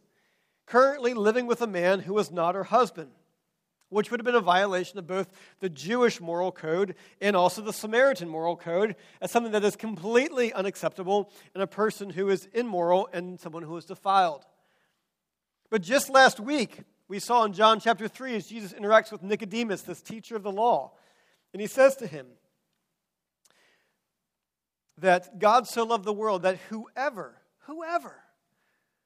currently 0.65 1.13
living 1.13 1.47
with 1.47 1.61
a 1.61 1.67
man 1.67 2.01
who 2.01 2.17
is 2.17 2.31
not 2.31 2.55
her 2.55 2.65
husband, 2.65 3.11
which 3.89 4.09
would 4.09 4.19
have 4.19 4.25
been 4.25 4.35
a 4.35 4.41
violation 4.41 4.99
of 4.99 5.07
both 5.07 5.29
the 5.59 5.69
Jewish 5.69 6.21
moral 6.21 6.51
code 6.51 6.95
and 7.19 7.35
also 7.35 7.61
the 7.61 7.73
Samaritan 7.73 8.29
moral 8.29 8.55
code, 8.55 8.95
as 9.21 9.31
something 9.31 9.51
that 9.51 9.63
is 9.63 9.75
completely 9.75 10.53
unacceptable 10.53 11.31
in 11.55 11.61
a 11.61 11.67
person 11.67 12.09
who 12.09 12.29
is 12.29 12.47
immoral 12.53 13.09
and 13.13 13.39
someone 13.39 13.63
who 13.63 13.77
is 13.77 13.85
defiled. 13.85 14.45
But 15.71 15.81
just 15.81 16.09
last 16.09 16.39
week, 16.39 16.81
we 17.07 17.17
saw 17.17 17.43
in 17.45 17.53
John 17.53 17.79
chapter 17.79 18.07
3 18.07 18.35
as 18.35 18.45
Jesus 18.45 18.73
interacts 18.73 19.11
with 19.11 19.23
Nicodemus, 19.23 19.81
this 19.81 20.03
teacher 20.03 20.35
of 20.35 20.43
the 20.43 20.51
law, 20.51 20.91
and 21.53 21.61
he 21.61 21.67
says 21.67 21.95
to 21.95 22.07
him, 22.07 22.27
that 24.97 25.39
God 25.39 25.67
so 25.67 25.83
loved 25.83 26.05
the 26.05 26.13
world 26.13 26.43
that 26.43 26.57
whoever, 26.69 27.35
whoever 27.61 28.15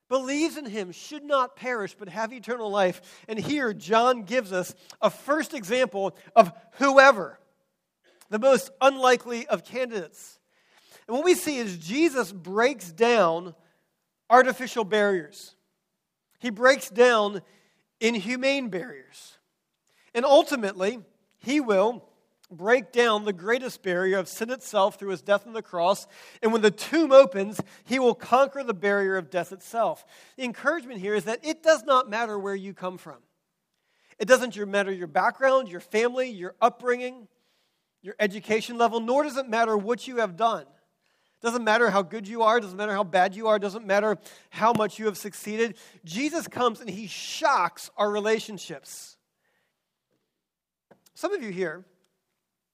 believes 0.10 0.57
in 0.57 0.65
him 0.65 0.91
should 0.91 1.24
not 1.24 1.55
perish 1.55 1.95
but 1.98 2.10
have 2.10 2.34
eternal 2.34 2.69
life. 2.69 3.24
And 3.27 3.39
here, 3.39 3.74
John 3.74 4.24
gives 4.24 4.51
us 4.51 4.75
a 5.01 5.10
first 5.10 5.53
example 5.53 6.15
of 6.36 6.51
whoever, 6.74 7.39
the 8.29 8.39
most 8.39 8.72
unlikely 8.81 9.48
of 9.48 9.63
candidates. 9.63 10.39
And 11.07 11.15
what 11.15 11.25
we 11.25 11.34
see 11.34 11.57
is 11.57 11.77
Jesus 11.77 12.31
breaks 12.31 12.91
down 12.91 13.55
artificial 14.29 14.84
barriers, 14.84 15.54
he 16.39 16.50
breaks 16.50 16.89
down 16.89 17.42
inhumane 18.00 18.70
barriers. 18.70 19.38
And 20.13 20.25
ultimately, 20.25 21.00
he 21.38 21.60
will 21.60 22.04
break 22.51 22.92
down 22.92 23.25
the 23.25 23.34
greatest 23.34 23.84
barrier 23.84 24.18
of 24.18 24.27
sin 24.27 24.50
itself 24.50 24.98
through 25.00 25.10
his 25.10 25.22
death 25.22 25.48
on 25.48 25.54
the 25.54 25.62
cross. 25.62 26.08
And 26.42 26.54
when 26.54 26.62
the 26.62 26.72
tomb 26.72 27.12
opens, 27.12 27.60
he 27.84 28.00
will 28.00 28.15
conquer 28.15 28.63
the 28.63 28.74
barrier 28.74 29.18
of 29.18 29.30
death 29.30 29.51
itself. 29.51 30.06
The 30.38 30.44
encouragement 30.44 31.00
here 31.00 31.15
is 31.15 31.25
that 31.25 31.44
it 31.44 31.63
does 31.63 31.84
not 31.84 32.10
matter 32.10 32.38
where 32.38 32.56
you 32.56 32.74
come 32.74 32.98
from. 32.98 33.18
It 34.18 34.27
doesn't 34.27 34.56
matter 34.68 34.92
your 34.92 35.08
background, 35.08 35.68
your 35.68 35.82
family, 35.82 36.30
your 36.30 36.56
upbringing, 36.62 37.27
your 38.01 38.15
education 38.20 38.77
level, 38.77 39.00
nor 39.00 39.24
does 39.24 39.36
it 39.36 39.50
matter 39.50 39.75
what 39.75 40.08
you 40.08 40.18
have 40.18 40.38
done. 40.38 40.65
Doesn't 41.45 41.63
matter 41.63 41.89
how 41.89 42.01
good 42.01 42.27
you 42.27 42.41
are, 42.41 42.59
doesn't 42.59 42.75
matter 42.75 42.91
how 42.91 43.05
bad 43.05 43.35
you 43.35 43.47
are, 43.47 43.57
doesn't 43.57 43.85
matter 43.85 44.17
how 44.49 44.73
much 44.73 44.99
you 44.99 45.05
have 45.05 45.17
succeeded. 45.17 45.77
Jesus 46.03 46.47
comes 46.47 46.81
and 46.81 46.89
he 46.89 47.07
shocks 47.07 47.89
our 47.95 48.11
relationships. 48.11 49.15
Some 51.13 51.33
of 51.33 51.41
you 51.41 51.51
here 51.51 51.85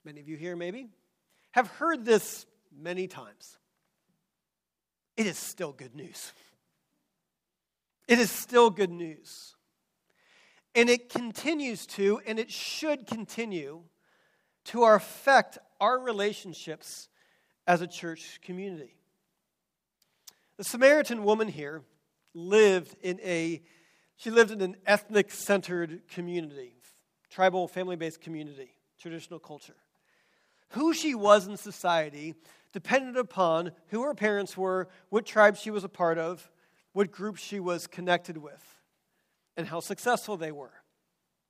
many 0.03 0.19
of 0.19 0.27
you 0.27 0.37
here 0.37 0.55
maybe, 0.55 0.89
have 1.51 1.67
heard 1.67 2.05
this 2.05 2.45
many 2.75 3.07
times. 3.07 3.57
It 5.17 5.27
is 5.27 5.37
still 5.37 5.71
good 5.71 5.95
news. 5.95 6.31
It 8.07 8.19
is 8.19 8.31
still 8.31 8.69
good 8.69 8.89
news. 8.89 9.55
And 10.73 10.89
it 10.89 11.09
continues 11.09 11.85
to, 11.87 12.21
and 12.25 12.39
it 12.39 12.49
should 12.49 13.05
continue 13.05 13.83
to 14.65 14.85
affect 14.85 15.57
our 15.79 15.99
relationships 15.99 17.09
as 17.71 17.79
a 17.79 17.87
church 17.87 18.39
community. 18.43 18.93
The 20.57 20.63
Samaritan 20.65 21.23
woman 21.23 21.47
here 21.47 21.83
lived 22.33 22.95
in 23.01 23.19
a 23.21 23.61
she 24.17 24.29
lived 24.29 24.51
in 24.51 24.61
an 24.61 24.75
ethnic 24.85 25.31
centered 25.31 26.01
community, 26.09 26.75
tribal 27.29 27.67
family 27.67 27.95
based 27.95 28.21
community, 28.21 28.75
traditional 28.99 29.39
culture 29.39 29.77
who 30.71 30.93
she 30.93 31.15
was 31.15 31.47
in 31.47 31.57
society 31.57 32.33
depended 32.73 33.17
upon 33.17 33.71
who 33.87 34.03
her 34.03 34.13
parents 34.13 34.57
were, 34.57 34.87
what 35.09 35.25
tribe 35.25 35.57
she 35.57 35.71
was 35.71 35.83
a 35.83 35.89
part 35.89 36.17
of, 36.17 36.49
what 36.93 37.11
group 37.11 37.37
she 37.37 37.59
was 37.59 37.87
connected 37.87 38.37
with, 38.37 38.63
and 39.57 39.67
how 39.67 39.79
successful 39.79 40.37
they 40.37 40.51
were, 40.51 40.80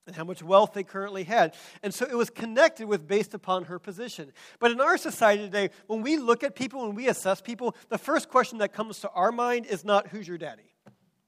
and 0.08 0.16
how 0.16 0.24
much 0.24 0.42
wealth 0.42 0.74
they 0.74 0.84
currently 0.84 1.24
had. 1.24 1.56
And 1.84 1.94
so 1.94 2.06
it 2.06 2.16
was 2.16 2.30
connected 2.30 2.88
with 2.88 3.08
based 3.08 3.34
upon 3.34 3.66
her 3.66 3.80
position. 3.80 4.32
But 4.60 4.72
in 4.72 4.82
our 4.82 4.98
society 4.98 5.44
today, 5.44 5.70
when 5.88 6.02
we 6.02 6.18
look 6.18 6.44
at 6.44 6.56
people, 6.56 6.88
when 6.88 6.96
we 6.96 7.08
assess 7.08 7.42
people, 7.42 7.76
the 7.90 7.98
first 7.98 8.30
question 8.30 8.60
that 8.60 8.74
comes 8.74 9.00
to 9.00 9.10
our 9.12 9.32
mind 9.32 9.66
is 9.66 9.86
not 9.86 10.08
who's 10.08 10.28
your 10.28 10.38
daddy, 10.38 10.74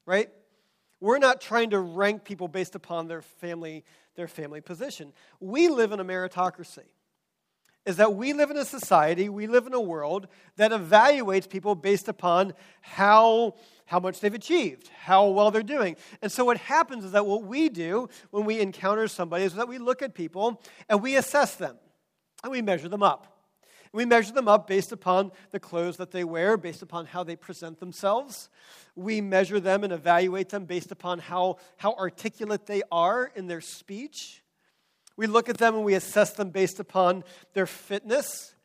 right? 0.05 0.29
We're 0.99 1.19
not 1.19 1.41
trying 1.41 1.71
to 1.71 1.79
rank 1.79 2.23
people 2.23 2.47
based 2.47 2.75
upon 2.75 3.07
their 3.07 3.21
family, 3.21 3.83
their 4.15 4.27
family 4.27 4.61
position. 4.61 5.13
We 5.39 5.67
live 5.67 5.91
in 5.91 5.99
a 5.99 6.05
meritocracy 6.05 6.85
is 7.85 7.97
that 7.97 8.15
we 8.15 8.33
live 8.33 8.49
in 8.49 8.57
a 8.57 8.65
society, 8.65 9.29
we 9.29 9.47
live 9.47 9.67
in 9.67 9.73
a 9.73 9.81
world 9.81 10.27
that 10.55 10.71
evaluates 10.71 11.49
people 11.49 11.75
based 11.75 12.07
upon 12.07 12.53
how, 12.81 13.55
how 13.85 13.99
much 13.99 14.19
they've 14.19 14.33
achieved, 14.33 14.89
how 15.01 15.27
well 15.27 15.51
they're 15.51 15.61
doing. 15.61 15.95
And 16.21 16.31
so 16.31 16.45
what 16.45 16.57
happens 16.57 17.03
is 17.03 17.11
that 17.11 17.25
what 17.25 17.43
we 17.43 17.69
do 17.69 18.07
when 18.31 18.45
we 18.45 18.59
encounter 18.59 19.07
somebody 19.07 19.43
is 19.43 19.53
that 19.55 19.67
we 19.67 19.77
look 19.77 20.01
at 20.01 20.13
people 20.13 20.61
and 20.87 21.01
we 21.01 21.17
assess 21.17 21.55
them 21.55 21.75
and 22.43 22.51
we 22.51 22.61
measure 22.61 22.89
them 22.89 23.03
up. 23.03 23.33
We 23.91 24.05
measure 24.05 24.33
them 24.33 24.47
up 24.47 24.65
based 24.65 24.91
upon 24.91 25.31
the 25.51 25.59
clothes 25.59 25.97
that 25.97 26.09
they 26.09 26.23
wear, 26.23 26.57
based 26.57 26.81
upon 26.81 27.05
how 27.05 27.23
they 27.23 27.35
present 27.35 27.79
themselves. 27.79 28.49
We 28.95 29.21
measure 29.21 29.59
them 29.59 29.83
and 29.83 29.93
evaluate 29.93 30.49
them 30.49 30.65
based 30.65 30.91
upon 30.91 31.19
how, 31.19 31.57
how 31.77 31.93
articulate 31.93 32.65
they 32.65 32.81
are 32.91 33.31
in 33.35 33.45
their 33.45 33.61
speech. 33.61 34.42
We 35.15 35.27
look 35.27 35.49
at 35.49 35.57
them 35.57 35.75
and 35.75 35.83
we 35.83 35.93
assess 35.93 36.33
them 36.33 36.49
based 36.49 36.79
upon 36.79 37.23
their 37.53 37.67
fitness. 37.67 38.55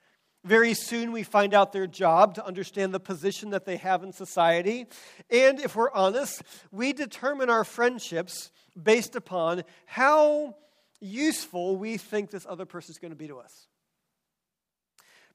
Very 0.45 0.73
soon 0.73 1.13
we 1.13 1.23
find 1.23 1.53
out 1.53 1.73
their 1.73 1.87
job 1.87 2.35
to 2.37 2.47
understand 2.47 2.95
the 2.95 3.01
position 3.01 3.51
that 3.51 3.65
they 3.65 3.77
have 3.77 4.03
in 4.03 4.13
society. 4.13 4.87
And 5.31 5.61
if 5.61 5.77
we're 5.77 5.91
honest, 5.91 6.43
we 6.71 6.93
determine 6.93 7.51
our 7.51 7.65
friendships 7.65 8.51
based 8.81 9.17
upon 9.17 9.65
how 9.85 10.57
useful 11.01 11.77
we 11.77 11.97
think 11.97 12.31
this 12.31 12.47
other 12.49 12.65
person 12.67 12.93
is 12.93 12.99
going 12.99 13.11
to 13.11 13.17
be 13.17 13.29
to 13.29 13.39
us. 13.39 13.67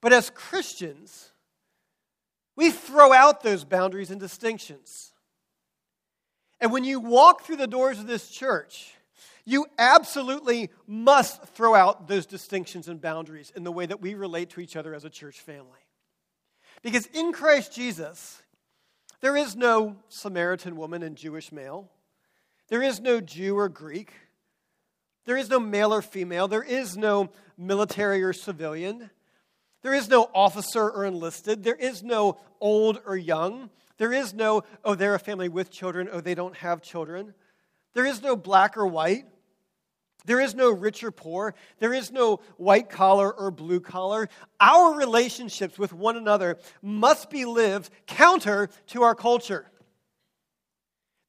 But 0.02 0.14
as 0.14 0.30
Christians, 0.30 1.32
we 2.56 2.72
throw 2.72 3.14
out 3.14 3.44
those 3.44 3.64
boundaries 3.64 4.12
and 4.12 4.20
distinctions. 4.20 5.14
And 6.60 6.72
when 6.72 6.84
you 6.84 7.00
walk 7.00 7.44
through 7.44 7.58
the 7.58 7.68
doors 7.68 8.00
of 8.00 8.08
this 8.08 8.30
church, 8.30 8.94
you 9.46 9.66
absolutely 9.78 10.70
must 10.88 11.44
throw 11.50 11.76
out 11.76 12.08
those 12.08 12.26
distinctions 12.26 12.88
and 12.88 13.02
boundaries 13.02 13.52
in 13.56 13.64
the 13.64 13.72
way 13.72 13.86
that 13.86 14.02
we 14.02 14.14
relate 14.14 14.52
to 14.52 14.62
each 14.62 14.76
other 14.76 14.94
as 14.94 15.04
a 15.04 15.10
church 15.10 15.42
family. 15.42 15.80
Because 16.82 17.06
in 17.08 17.34
Christ 17.34 17.74
Jesus, 17.74 18.42
there 19.22 19.36
is 19.36 19.56
no 19.56 19.98
Samaritan 20.10 20.76
woman 20.76 21.04
and 21.04 21.16
Jewish 21.16 21.52
male. 21.52 21.90
There 22.70 22.82
is 22.82 23.00
no 23.00 23.22
Jew 23.22 23.58
or 23.58 23.70
Greek. 23.70 24.14
There 25.26 25.38
is 25.38 25.50
no 25.50 25.60
male 25.60 25.94
or 25.94 26.02
female. 26.02 26.48
There 26.48 26.64
is 26.64 26.98
no 26.98 27.30
military 27.58 28.24
or 28.24 28.34
civilian. 28.34 29.10
There 29.82 29.94
is 29.94 30.10
no 30.10 30.30
officer 30.34 30.90
or 30.90 31.06
enlisted. 31.06 31.64
There 31.64 31.76
is 31.76 32.04
no 32.04 32.40
old 32.60 33.02
or 33.06 33.16
young. 33.16 33.70
There 33.98 34.14
is 34.14 34.34
no, 34.34 34.64
oh, 34.84 34.96
they're 34.96 35.16
a 35.16 35.20
family 35.20 35.50
with 35.50 35.70
children, 35.70 36.10
oh, 36.12 36.22
they 36.22 36.36
don't 36.36 36.56
have 36.58 36.82
children. 36.82 37.34
There 37.94 38.06
is 38.06 38.22
no 38.22 38.36
black 38.36 38.76
or 38.78 38.88
white. 38.88 39.26
There 40.26 40.40
is 40.40 40.56
no 40.56 40.72
rich 40.72 41.04
or 41.04 41.12
poor. 41.12 41.54
There 41.80 41.94
is 41.94 42.12
no 42.12 42.40
white 42.58 42.90
collar 42.90 43.32
or 43.32 43.52
blue 43.52 43.82
collar. 43.82 44.30
Our 44.60 44.96
relationships 44.96 45.78
with 45.78 45.92
one 45.92 46.16
another 46.16 46.58
must 46.82 47.30
be 47.30 47.46
lived 47.46 47.90
counter 48.08 48.70
to 48.88 49.04
our 49.04 49.16
culture. 49.16 49.70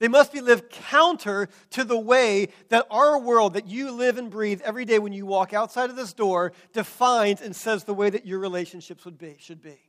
They 0.01 0.09
must 0.09 0.33
be 0.33 0.41
lived 0.41 0.71
counter 0.71 1.49
to 1.71 1.85
the 1.85 1.99
way 1.99 2.49
that 2.69 2.87
our 2.91 3.19
world, 3.19 3.55
that 3.55 3.69
you 3.69 3.91
live 3.91 4.19
and 4.19 4.31
breathe 4.31 4.61
every 4.63 4.85
day 4.85 4.99
when 4.99 5.13
you 5.13 5.25
walk 5.25 5.53
outside 5.53 5.89
of 5.89 5.97
this 5.97 6.13
door, 6.13 6.53
defines 6.73 7.41
and 7.41 7.55
says 7.55 7.85
the 7.85 7.95
way 7.95 8.11
that 8.11 8.27
your 8.27 8.39
relationships 8.39 9.05
would 9.05 9.19
be, 9.19 9.37
should 9.39 9.63
be. 9.63 9.81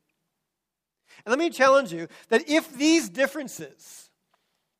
And 1.25 1.31
let 1.31 1.39
me 1.39 1.49
challenge 1.49 1.91
you 1.91 2.07
that 2.29 2.47
if 2.49 2.75
these 2.75 3.09
differences, 3.09 4.09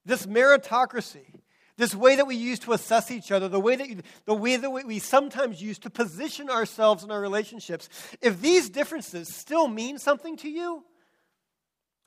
this 0.06 0.26
meritocracy, 0.26 1.34
this 1.78 1.94
way 1.94 2.16
that 2.16 2.28
we 2.28 2.36
use 2.36 2.60
to 2.60 2.74
assess 2.74 3.12
each 3.12 3.32
other, 3.32 3.50
the 3.50 3.60
way 3.60 3.76
that, 3.76 3.90
you, 3.90 4.02
the 4.26 4.34
way 4.34 4.56
that 4.56 4.70
we 4.70 5.00
sometimes 5.00 5.62
use 5.62 5.78
to 5.80 5.90
position 5.90 6.50
ourselves 6.50 7.04
in 7.04 7.12
our 7.12 7.20
relationships, 7.20 7.90
if 8.22 8.42
these 8.42 8.70
differences 8.70 9.34
still 9.34 9.68
mean 9.68 9.98
something 9.98 10.38
to 10.38 10.50
you, 10.50 10.84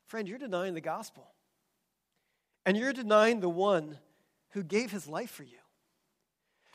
friend, 0.06 0.26
you're 0.26 0.38
denying 0.38 0.74
the 0.74 0.80
gospel. 0.80 1.32
And 2.64 2.76
you're 2.76 2.92
denying 2.92 3.40
the 3.40 3.48
one 3.48 3.98
who 4.50 4.62
gave 4.62 4.90
his 4.90 5.06
life 5.06 5.30
for 5.30 5.42
you. 5.42 5.58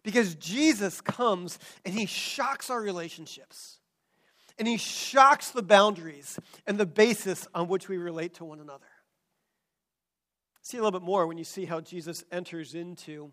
Because 0.03 0.35
Jesus 0.35 1.01
comes 1.01 1.57
and 1.85 1.93
he 1.93 2.05
shocks 2.05 2.69
our 2.69 2.81
relationships. 2.81 3.79
And 4.59 4.67
he 4.67 4.77
shocks 4.77 5.49
the 5.49 5.63
boundaries 5.63 6.39
and 6.67 6.77
the 6.77 6.85
basis 6.85 7.47
on 7.55 7.67
which 7.67 7.89
we 7.89 7.97
relate 7.97 8.35
to 8.35 8.45
one 8.45 8.59
another. 8.59 8.85
See 10.63 10.77
a 10.77 10.81
little 10.81 10.99
bit 10.99 11.05
more 11.05 11.27
when 11.27 11.37
you 11.37 11.43
see 11.43 11.65
how 11.65 11.81
Jesus 11.81 12.23
enters 12.31 12.73
into 12.73 13.31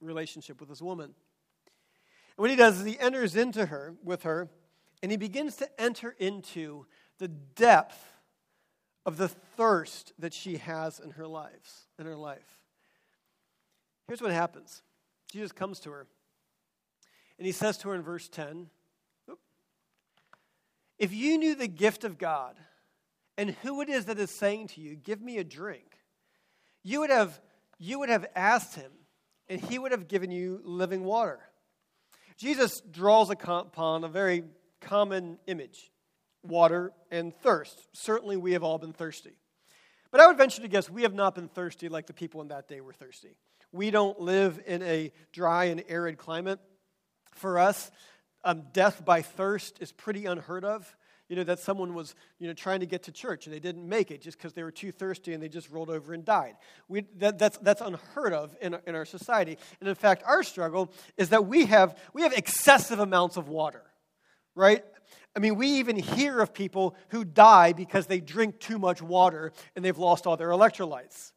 relationship 0.00 0.60
with 0.60 0.68
this 0.68 0.80
woman. 0.80 1.06
And 1.06 2.36
what 2.36 2.50
he 2.50 2.56
does 2.56 2.78
is 2.78 2.86
he 2.86 2.98
enters 2.98 3.36
into 3.36 3.66
her 3.66 3.94
with 4.02 4.22
her 4.22 4.48
and 5.02 5.10
he 5.10 5.18
begins 5.18 5.56
to 5.56 5.80
enter 5.80 6.14
into 6.18 6.86
the 7.18 7.28
depth 7.28 8.12
of 9.04 9.16
the 9.16 9.28
thirst 9.28 10.12
that 10.18 10.32
she 10.32 10.56
has 10.58 11.00
in 11.00 11.10
her 11.10 11.26
lives, 11.26 11.86
in 11.98 12.06
her 12.06 12.16
life. 12.16 12.58
Here's 14.06 14.22
what 14.22 14.30
happens. 14.30 14.82
Jesus 15.30 15.52
comes 15.52 15.80
to 15.80 15.90
her 15.90 16.06
and 17.38 17.46
he 17.46 17.52
says 17.52 17.76
to 17.78 17.88
her 17.88 17.94
in 17.94 18.02
verse 18.02 18.28
10, 18.28 18.70
if 20.98 21.14
you 21.14 21.38
knew 21.38 21.54
the 21.54 21.66
gift 21.66 22.04
of 22.04 22.18
God 22.18 22.56
and 23.38 23.50
who 23.62 23.80
it 23.80 23.88
is 23.88 24.04
that 24.04 24.18
is 24.18 24.30
saying 24.30 24.68
to 24.68 24.82
you, 24.82 24.94
Give 24.94 25.22
me 25.22 25.38
a 25.38 25.44
drink, 25.44 25.96
you 26.82 27.00
would 27.00 27.10
have, 27.10 27.40
you 27.78 27.98
would 27.98 28.08
have 28.08 28.26
asked 28.34 28.74
him, 28.74 28.90
and 29.48 29.60
he 29.60 29.78
would 29.78 29.92
have 29.92 30.08
given 30.08 30.30
you 30.30 30.60
living 30.64 31.04
water. 31.04 31.40
Jesus 32.36 32.80
draws 32.90 33.30
upon 33.30 34.04
a 34.04 34.08
very 34.08 34.44
common 34.80 35.38
image 35.46 35.90
water 36.42 36.92
and 37.10 37.34
thirst. 37.34 37.88
Certainly, 37.92 38.38
we 38.38 38.52
have 38.52 38.62
all 38.62 38.78
been 38.78 38.92
thirsty. 38.92 39.36
But 40.10 40.20
I 40.20 40.26
would 40.26 40.38
venture 40.38 40.62
to 40.62 40.68
guess 40.68 40.90
we 40.90 41.02
have 41.02 41.14
not 41.14 41.34
been 41.34 41.48
thirsty 41.48 41.88
like 41.88 42.06
the 42.06 42.12
people 42.12 42.40
in 42.40 42.48
that 42.48 42.66
day 42.66 42.80
were 42.80 42.92
thirsty. 42.92 43.36
We 43.72 43.90
don't 43.90 44.18
live 44.18 44.60
in 44.66 44.82
a 44.82 45.12
dry 45.32 45.64
and 45.66 45.84
arid 45.88 46.18
climate. 46.18 46.58
For 47.34 47.58
us, 47.58 47.90
um, 48.42 48.64
death 48.72 49.04
by 49.04 49.22
thirst 49.22 49.80
is 49.80 49.92
pretty 49.92 50.26
unheard 50.26 50.64
of. 50.64 50.96
You 51.30 51.36
know, 51.36 51.44
that 51.44 51.60
someone 51.60 51.94
was, 51.94 52.16
you 52.40 52.48
know, 52.48 52.54
trying 52.54 52.80
to 52.80 52.86
get 52.86 53.04
to 53.04 53.12
church 53.12 53.46
and 53.46 53.54
they 53.54 53.60
didn't 53.60 53.88
make 53.88 54.10
it 54.10 54.20
just 54.20 54.36
because 54.36 54.52
they 54.52 54.64
were 54.64 54.72
too 54.72 54.90
thirsty 54.90 55.32
and 55.32 55.40
they 55.40 55.48
just 55.48 55.70
rolled 55.70 55.88
over 55.88 56.12
and 56.12 56.24
died. 56.24 56.56
We, 56.88 57.06
that, 57.18 57.38
that's, 57.38 57.56
that's 57.58 57.80
unheard 57.80 58.32
of 58.32 58.56
in, 58.60 58.76
in 58.84 58.96
our 58.96 59.04
society. 59.04 59.56
And 59.78 59.88
in 59.88 59.94
fact, 59.94 60.24
our 60.26 60.42
struggle 60.42 60.92
is 61.16 61.28
that 61.28 61.46
we 61.46 61.66
have, 61.66 61.96
we 62.12 62.22
have 62.22 62.32
excessive 62.32 62.98
amounts 62.98 63.36
of 63.36 63.48
water, 63.48 63.84
right? 64.56 64.84
I 65.36 65.38
mean, 65.38 65.54
we 65.54 65.68
even 65.78 65.96
hear 65.96 66.40
of 66.40 66.52
people 66.52 66.96
who 67.10 67.24
die 67.24 67.72
because 67.72 68.08
they 68.08 68.18
drink 68.20 68.58
too 68.58 68.80
much 68.80 69.00
water 69.00 69.52
and 69.76 69.84
they've 69.84 69.96
lost 69.96 70.26
all 70.26 70.36
their 70.36 70.50
electrolytes. 70.50 71.30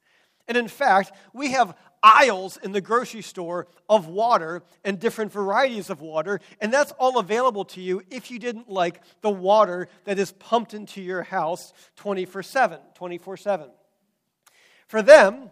And 0.48 0.58
in 0.58 0.68
fact, 0.68 1.12
we 1.34 1.52
have 1.52 1.78
aisles 2.04 2.58
in 2.58 2.74
the 2.74 2.82
grocery 2.82 3.22
store 3.22 3.68
of 3.90 4.08
water 4.08 4.62
and 4.84 5.00
different 5.00 5.32
varieties 5.32 5.90
of 5.90 6.02
water, 6.02 6.42
and 6.60 6.72
that's 6.72 6.92
all 7.00 7.18
available 7.18 7.66
to 7.66 7.82
you 7.82 8.04
if 8.12 8.30
you 8.30 8.38
didn't 8.38 8.70
like 8.70 9.02
the 9.22 9.30
water 9.30 9.88
that 10.04 10.20
is 10.20 10.34
pumped 10.34 10.74
into 10.74 11.02
your 11.02 11.24
house 11.24 11.74
24 11.96 12.44
7. 12.44 12.80
24 12.96 13.38
7. 13.38 13.70
For 14.88 15.02
them, 15.02 15.50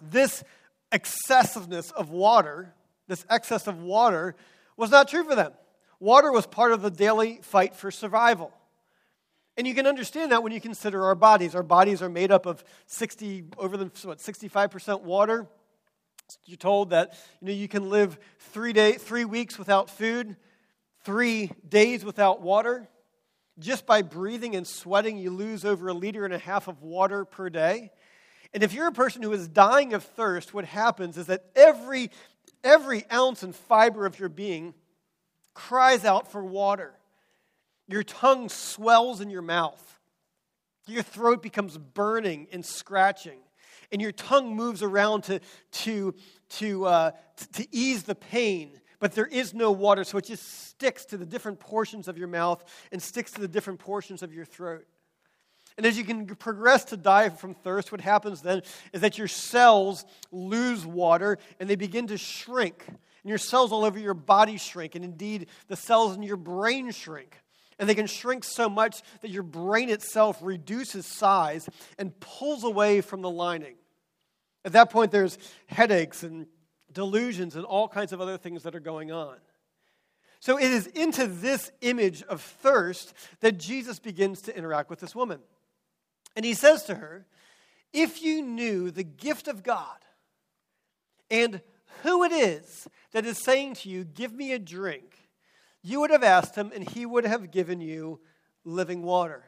this 0.00 0.44
excessiveness 0.92 1.90
of 1.90 2.10
water, 2.10 2.74
this 3.08 3.26
excess 3.28 3.66
of 3.66 3.82
water, 3.82 4.36
was 4.76 4.90
not 4.90 5.08
true 5.08 5.24
for 5.24 5.34
them. 5.34 5.52
Water 6.00 6.32
was 6.32 6.46
part 6.46 6.72
of 6.72 6.82
the 6.82 6.90
daily 6.90 7.40
fight 7.42 7.74
for 7.74 7.90
survival. 7.90 8.52
And 9.56 9.66
you 9.66 9.74
can 9.74 9.86
understand 9.86 10.32
that 10.32 10.42
when 10.42 10.52
you 10.52 10.60
consider 10.60 11.04
our 11.04 11.14
bodies. 11.14 11.54
Our 11.54 11.62
bodies 11.62 12.02
are 12.02 12.08
made 12.08 12.32
up 12.32 12.46
of 12.46 12.64
60, 12.86 13.44
over 13.58 13.76
the, 13.76 13.90
what, 14.04 14.18
65% 14.18 15.02
water. 15.02 15.46
You're 16.44 16.56
told 16.56 16.90
that 16.90 17.14
you, 17.40 17.48
know, 17.48 17.52
you 17.52 17.68
can 17.68 17.90
live 17.90 18.18
three, 18.38 18.72
day, 18.72 18.92
three 18.92 19.24
weeks 19.24 19.58
without 19.58 19.90
food, 19.90 20.36
three 21.04 21.50
days 21.68 22.04
without 22.04 22.40
water. 22.40 22.88
Just 23.58 23.86
by 23.86 24.02
breathing 24.02 24.56
and 24.56 24.66
sweating, 24.66 25.18
you 25.18 25.30
lose 25.30 25.64
over 25.64 25.88
a 25.88 25.94
liter 25.94 26.24
and 26.24 26.32
a 26.32 26.38
half 26.38 26.68
of 26.68 26.82
water 26.82 27.24
per 27.24 27.50
day. 27.50 27.90
And 28.54 28.62
if 28.62 28.72
you're 28.72 28.88
a 28.88 28.92
person 28.92 29.22
who 29.22 29.32
is 29.32 29.48
dying 29.48 29.94
of 29.94 30.04
thirst, 30.04 30.52
what 30.52 30.64
happens 30.64 31.16
is 31.16 31.26
that 31.26 31.44
every, 31.54 32.10
every 32.62 33.04
ounce 33.10 33.42
and 33.42 33.54
fiber 33.54 34.06
of 34.06 34.18
your 34.18 34.28
being 34.28 34.74
cries 35.54 36.04
out 36.04 36.30
for 36.30 36.44
water. 36.44 36.94
Your 37.88 38.02
tongue 38.02 38.48
swells 38.48 39.20
in 39.20 39.30
your 39.30 39.42
mouth. 39.42 40.00
Your 40.86 41.02
throat 41.02 41.42
becomes 41.42 41.78
burning 41.78 42.48
and 42.52 42.64
scratching 42.64 43.38
and 43.92 44.00
your 44.00 44.12
tongue 44.12 44.56
moves 44.56 44.82
around 44.82 45.22
to, 45.24 45.40
to, 45.72 46.14
to, 46.50 46.86
uh, 46.86 47.10
to 47.52 47.66
ease 47.70 48.02
the 48.02 48.14
pain, 48.14 48.80
but 48.98 49.12
there 49.12 49.26
is 49.26 49.52
no 49.52 49.70
water, 49.70 50.04
so 50.04 50.18
it 50.18 50.24
just 50.24 50.68
sticks 50.68 51.04
to 51.06 51.16
the 51.16 51.26
different 51.26 51.60
portions 51.60 52.08
of 52.08 52.16
your 52.16 52.28
mouth 52.28 52.64
and 52.90 53.02
sticks 53.02 53.32
to 53.32 53.40
the 53.40 53.48
different 53.48 53.78
portions 53.78 54.22
of 54.22 54.32
your 54.32 54.44
throat. 54.44 54.86
And 55.76 55.86
as 55.86 55.96
you 55.96 56.04
can 56.04 56.26
progress 56.26 56.84
to 56.86 56.96
die 56.96 57.30
from 57.30 57.54
thirst, 57.54 57.92
what 57.92 58.00
happens 58.00 58.42
then 58.42 58.62
is 58.92 59.00
that 59.00 59.18
your 59.18 59.28
cells 59.28 60.04
lose 60.30 60.84
water 60.84 61.38
and 61.58 61.68
they 61.68 61.76
begin 61.76 62.08
to 62.08 62.18
shrink. 62.18 62.84
And 62.88 63.28
your 63.28 63.38
cells 63.38 63.72
all 63.72 63.84
over 63.84 63.98
your 63.98 64.14
body 64.14 64.58
shrink, 64.58 64.96
and 64.96 65.04
indeed 65.04 65.46
the 65.68 65.76
cells 65.76 66.16
in 66.16 66.22
your 66.22 66.36
brain 66.36 66.90
shrink. 66.90 67.40
And 67.78 67.88
they 67.88 67.94
can 67.94 68.06
shrink 68.06 68.44
so 68.44 68.68
much 68.68 69.02
that 69.22 69.30
your 69.30 69.42
brain 69.42 69.88
itself 69.88 70.38
reduces 70.42 71.06
size 71.06 71.68
and 71.98 72.18
pulls 72.20 72.64
away 72.64 73.00
from 73.00 73.22
the 73.22 73.30
lining. 73.30 73.74
At 74.64 74.72
that 74.72 74.90
point, 74.90 75.10
there's 75.10 75.38
headaches 75.66 76.22
and 76.22 76.46
delusions 76.92 77.56
and 77.56 77.64
all 77.64 77.88
kinds 77.88 78.12
of 78.12 78.20
other 78.20 78.38
things 78.38 78.62
that 78.62 78.74
are 78.74 78.80
going 78.80 79.10
on. 79.10 79.36
So 80.40 80.58
it 80.58 80.70
is 80.70 80.88
into 80.88 81.26
this 81.26 81.70
image 81.80 82.22
of 82.24 82.40
thirst 82.40 83.14
that 83.40 83.58
Jesus 83.58 83.98
begins 83.98 84.42
to 84.42 84.56
interact 84.56 84.90
with 84.90 85.00
this 85.00 85.14
woman. 85.14 85.40
And 86.34 86.44
he 86.44 86.54
says 86.54 86.84
to 86.84 86.96
her, 86.96 87.26
If 87.92 88.22
you 88.22 88.42
knew 88.42 88.90
the 88.90 89.04
gift 89.04 89.48
of 89.48 89.62
God 89.62 89.98
and 91.30 91.60
who 92.02 92.24
it 92.24 92.32
is 92.32 92.88
that 93.12 93.24
is 93.24 93.38
saying 93.38 93.74
to 93.74 93.88
you, 93.88 94.04
Give 94.04 94.32
me 94.32 94.52
a 94.52 94.58
drink, 94.58 95.16
you 95.82 96.00
would 96.00 96.10
have 96.10 96.24
asked 96.24 96.56
him, 96.56 96.72
and 96.74 96.88
he 96.88 97.06
would 97.06 97.24
have 97.24 97.50
given 97.50 97.80
you 97.80 98.20
living 98.64 99.02
water. 99.02 99.44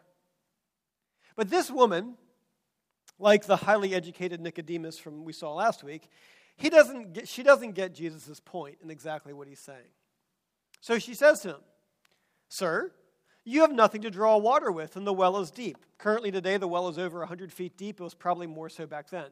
But 1.37 1.51
this 1.51 1.71
woman 1.71 2.17
like 3.19 3.47
the 3.47 3.57
highly 3.57 3.95
educated 3.95 4.41
Nicodemus 4.41 4.99
from 4.99 5.25
we 5.25 5.33
saw 5.33 5.55
last 5.55 5.85
week, 5.85 6.09
he 6.57 6.71
doesn't 6.71 7.15
get, 7.15 7.29
she 7.29 7.43
doesn't 7.43 7.73
get 7.73 7.95
Jesus' 7.95 8.41
point 8.41 8.79
in 8.83 8.91
exactly 8.91 9.33
what 9.33 9.49
he's 9.49 9.61
saying. 9.61 9.93
So 10.81 10.99
she 10.99 11.15
says 11.15 11.41
to 11.41 11.51
him, 11.51 11.61
Sir, 12.49 12.93
you 13.45 13.61
have 13.61 13.73
nothing 13.73 14.03
to 14.03 14.11
draw 14.11 14.37
water 14.37 14.71
with, 14.71 14.97
and 14.97 15.07
the 15.07 15.13
well 15.13 15.39
is 15.39 15.51
deep. 15.51 15.79
Currently, 15.99 16.31
today, 16.31 16.57
the 16.57 16.69
well 16.69 16.89
is 16.89 16.99
over 16.99 17.19
100 17.21 17.53
feet 17.53 17.77
deep. 17.77 18.01
It 18.01 18.05
was 18.05 18.15
probably 18.15 18.47
more 18.47 18.69
so 18.69 18.87
back 18.87 19.11
then. 19.11 19.27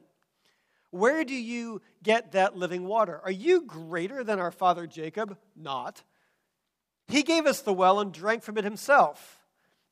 Where 0.91 1.23
do 1.23 1.33
you 1.33 1.81
get 2.03 2.33
that 2.33 2.55
living 2.55 2.85
water? 2.85 3.19
Are 3.23 3.31
you 3.31 3.61
greater 3.61 4.23
than 4.23 4.39
our 4.39 4.51
father 4.51 4.85
Jacob? 4.85 5.37
Not. 5.55 6.03
He 7.07 7.23
gave 7.23 7.47
us 7.47 7.61
the 7.61 7.73
well 7.73 7.99
and 7.99 8.13
drank 8.13 8.43
from 8.43 8.57
it 8.57 8.63
himself, 8.63 9.39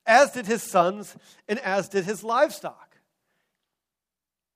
as 0.06 0.30
did 0.30 0.46
his 0.46 0.62
sons, 0.62 1.16
and 1.48 1.58
as 1.58 1.88
did 1.88 2.04
his 2.04 2.22
livestock. 2.22 2.81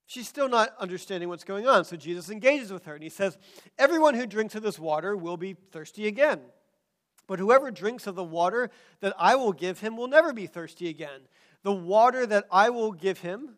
She's 0.07 0.29
still 0.29 0.49
not 0.49 0.73
understanding 0.79 1.29
what's 1.29 1.45
going 1.45 1.66
on. 1.66 1.85
So 1.85 1.97
Jesus 1.97 2.31
engages 2.31 2.73
with 2.73 2.85
her 2.85 2.95
and 2.95 3.03
he 3.03 3.09
says, 3.09 3.37
Everyone 3.77 4.14
who 4.14 4.27
drinks 4.27 4.55
of 4.55 4.62
this 4.62 4.79
water 4.79 5.16
will 5.16 5.37
be 5.37 5.55
thirsty 5.55 6.07
again. 6.07 6.40
But 7.27 7.40
whoever 7.40 7.73
drinks 7.73 8.07
of 8.07 8.14
the 8.14 8.23
water 8.23 8.71
that 9.01 9.14
I 9.19 9.35
will 9.35 9.53
give 9.53 9.81
him 9.81 9.97
will 9.97 10.07
never 10.07 10.33
be 10.33 10.47
thirsty 10.47 10.88
again. 10.88 11.23
The 11.64 11.73
water 11.73 12.25
that 12.25 12.45
I 12.53 12.71
will 12.71 12.92
give 12.92 13.19
him 13.19 13.57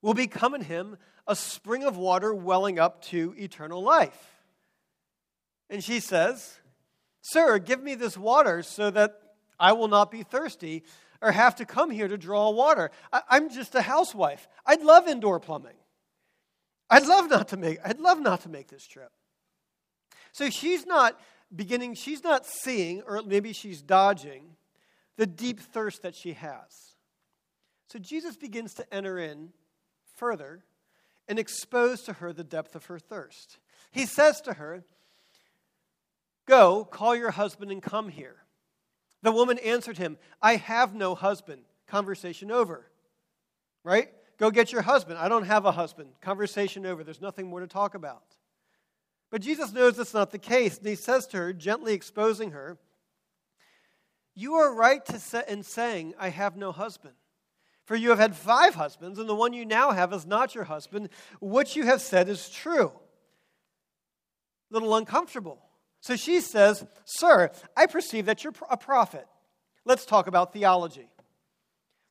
will 0.00 0.14
become 0.14 0.54
in 0.54 0.62
him 0.62 0.96
a 1.26 1.36
spring 1.36 1.84
of 1.84 1.98
water 1.98 2.34
welling 2.34 2.78
up 2.78 3.02
to 3.02 3.34
eternal 3.36 3.82
life. 3.82 4.32
And 5.68 5.84
she 5.84 6.00
says, 6.00 6.58
Sir, 7.20 7.58
give 7.58 7.82
me 7.82 7.94
this 7.94 8.16
water 8.16 8.62
so 8.62 8.90
that 8.90 9.20
I 9.60 9.72
will 9.72 9.88
not 9.88 10.10
be 10.10 10.22
thirsty 10.22 10.82
or 11.22 11.32
have 11.32 11.56
to 11.56 11.64
come 11.64 11.90
here 11.90 12.08
to 12.08 12.18
draw 12.18 12.50
water. 12.50 12.90
I, 13.12 13.36
am 13.36 13.48
just 13.48 13.74
a 13.74 13.80
housewife. 13.80 14.48
I'd 14.66 14.82
love 14.82 15.08
indoor 15.08 15.40
plumbing. 15.40 15.76
I'd 16.90 17.06
love 17.06 17.30
not 17.30 17.48
to 17.48 17.56
make 17.56 17.78
I'd 17.84 18.00
love 18.00 18.20
not 18.20 18.42
to 18.42 18.50
make 18.50 18.68
this 18.68 18.86
trip. 18.86 19.12
So 20.32 20.50
she's 20.50 20.84
not 20.84 21.18
beginning, 21.54 21.94
she's 21.94 22.24
not 22.24 22.44
seeing, 22.44 23.02
or 23.02 23.22
maybe 23.22 23.52
she's 23.52 23.80
dodging, 23.80 24.56
the 25.16 25.26
deep 25.26 25.60
thirst 25.60 26.02
that 26.02 26.14
she 26.14 26.32
has. 26.32 26.96
So 27.88 27.98
Jesus 27.98 28.36
begins 28.36 28.74
to 28.74 28.94
enter 28.94 29.18
in 29.18 29.50
further 30.16 30.64
and 31.28 31.38
expose 31.38 32.02
to 32.02 32.14
her 32.14 32.32
the 32.32 32.44
depth 32.44 32.74
of 32.74 32.86
her 32.86 32.98
thirst. 32.98 33.58
He 33.90 34.06
says 34.06 34.40
to 34.42 34.54
her, 34.54 34.82
Go, 36.46 36.84
call 36.84 37.14
your 37.14 37.30
husband 37.30 37.70
and 37.70 37.82
come 37.82 38.08
here. 38.08 38.41
The 39.22 39.32
woman 39.32 39.58
answered 39.58 39.98
him, 39.98 40.18
I 40.40 40.56
have 40.56 40.94
no 40.94 41.14
husband. 41.14 41.62
Conversation 41.86 42.50
over. 42.50 42.86
Right? 43.84 44.10
Go 44.38 44.50
get 44.50 44.72
your 44.72 44.82
husband. 44.82 45.18
I 45.18 45.28
don't 45.28 45.46
have 45.46 45.64
a 45.64 45.72
husband. 45.72 46.10
Conversation 46.20 46.86
over. 46.86 47.04
There's 47.04 47.20
nothing 47.20 47.48
more 47.48 47.60
to 47.60 47.66
talk 47.66 47.94
about. 47.94 48.24
But 49.30 49.40
Jesus 49.40 49.72
knows 49.72 49.96
that's 49.96 50.12
not 50.12 50.30
the 50.30 50.38
case, 50.38 50.78
and 50.78 50.86
he 50.86 50.94
says 50.94 51.26
to 51.28 51.38
her, 51.38 51.52
gently 51.52 51.94
exposing 51.94 52.50
her, 52.50 52.76
You 54.34 54.54
are 54.54 54.74
right 54.74 55.06
say, 55.06 55.44
in 55.48 55.62
saying, 55.62 56.14
I 56.18 56.28
have 56.28 56.56
no 56.56 56.70
husband. 56.70 57.14
For 57.84 57.96
you 57.96 58.10
have 58.10 58.18
had 58.18 58.36
five 58.36 58.74
husbands, 58.74 59.18
and 59.18 59.28
the 59.28 59.34
one 59.34 59.52
you 59.52 59.64
now 59.64 59.90
have 59.90 60.12
is 60.12 60.26
not 60.26 60.54
your 60.54 60.64
husband. 60.64 61.08
What 61.40 61.74
you 61.74 61.84
have 61.84 62.00
said 62.00 62.28
is 62.28 62.50
true. 62.50 62.92
A 64.70 64.74
little 64.74 64.94
uncomfortable. 64.94 65.62
So 66.02 66.16
she 66.16 66.40
says, 66.40 66.84
Sir, 67.04 67.50
I 67.76 67.86
perceive 67.86 68.26
that 68.26 68.42
you're 68.42 68.52
a 68.68 68.76
prophet. 68.76 69.24
Let's 69.84 70.04
talk 70.04 70.26
about 70.26 70.52
theology. 70.52 71.08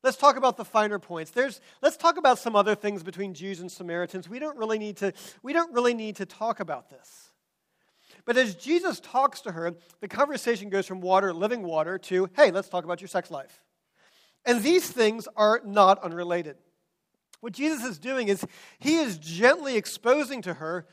Let's 0.02 0.16
talk 0.16 0.36
about 0.36 0.56
the 0.56 0.64
finer 0.64 0.98
points. 0.98 1.30
There's, 1.30 1.60
let's 1.82 1.98
talk 1.98 2.16
about 2.16 2.38
some 2.38 2.56
other 2.56 2.74
things 2.74 3.02
between 3.02 3.34
Jews 3.34 3.60
and 3.60 3.70
Samaritans. 3.70 4.28
We 4.28 4.38
don't 4.38 4.56
really 4.56 4.78
need 4.78 4.96
to, 4.96 5.12
we 5.42 5.52
don't 5.52 5.72
really 5.72 5.94
need 5.94 6.16
to 6.16 6.26
talk 6.26 6.58
about 6.58 6.88
this. 6.88 7.30
But 8.24 8.38
as 8.38 8.54
Jesus 8.54 8.98
talks 8.98 9.42
to 9.42 9.52
her, 9.52 9.74
the 10.00 10.08
conversation 10.08 10.70
goes 10.70 10.86
from 10.86 11.02
water, 11.02 11.32
living 11.34 11.62
water, 11.62 11.98
to, 11.98 12.30
hey, 12.34 12.50
let's 12.50 12.68
talk 12.68 12.84
about 12.84 13.00
your 13.00 13.08
sex 13.08 13.30
life. 13.30 13.60
And 14.46 14.62
these 14.62 14.90
things 14.90 15.28
are 15.36 15.60
not 15.64 16.02
unrelated. 16.02 16.56
What 17.40 17.52
Jesus 17.52 17.84
is 17.84 17.98
doing 17.98 18.28
is 18.28 18.44
he 18.78 18.96
is 18.96 19.18
gently 19.18 19.76
exposing 19.76 20.42
to 20.42 20.54
her 20.54 20.86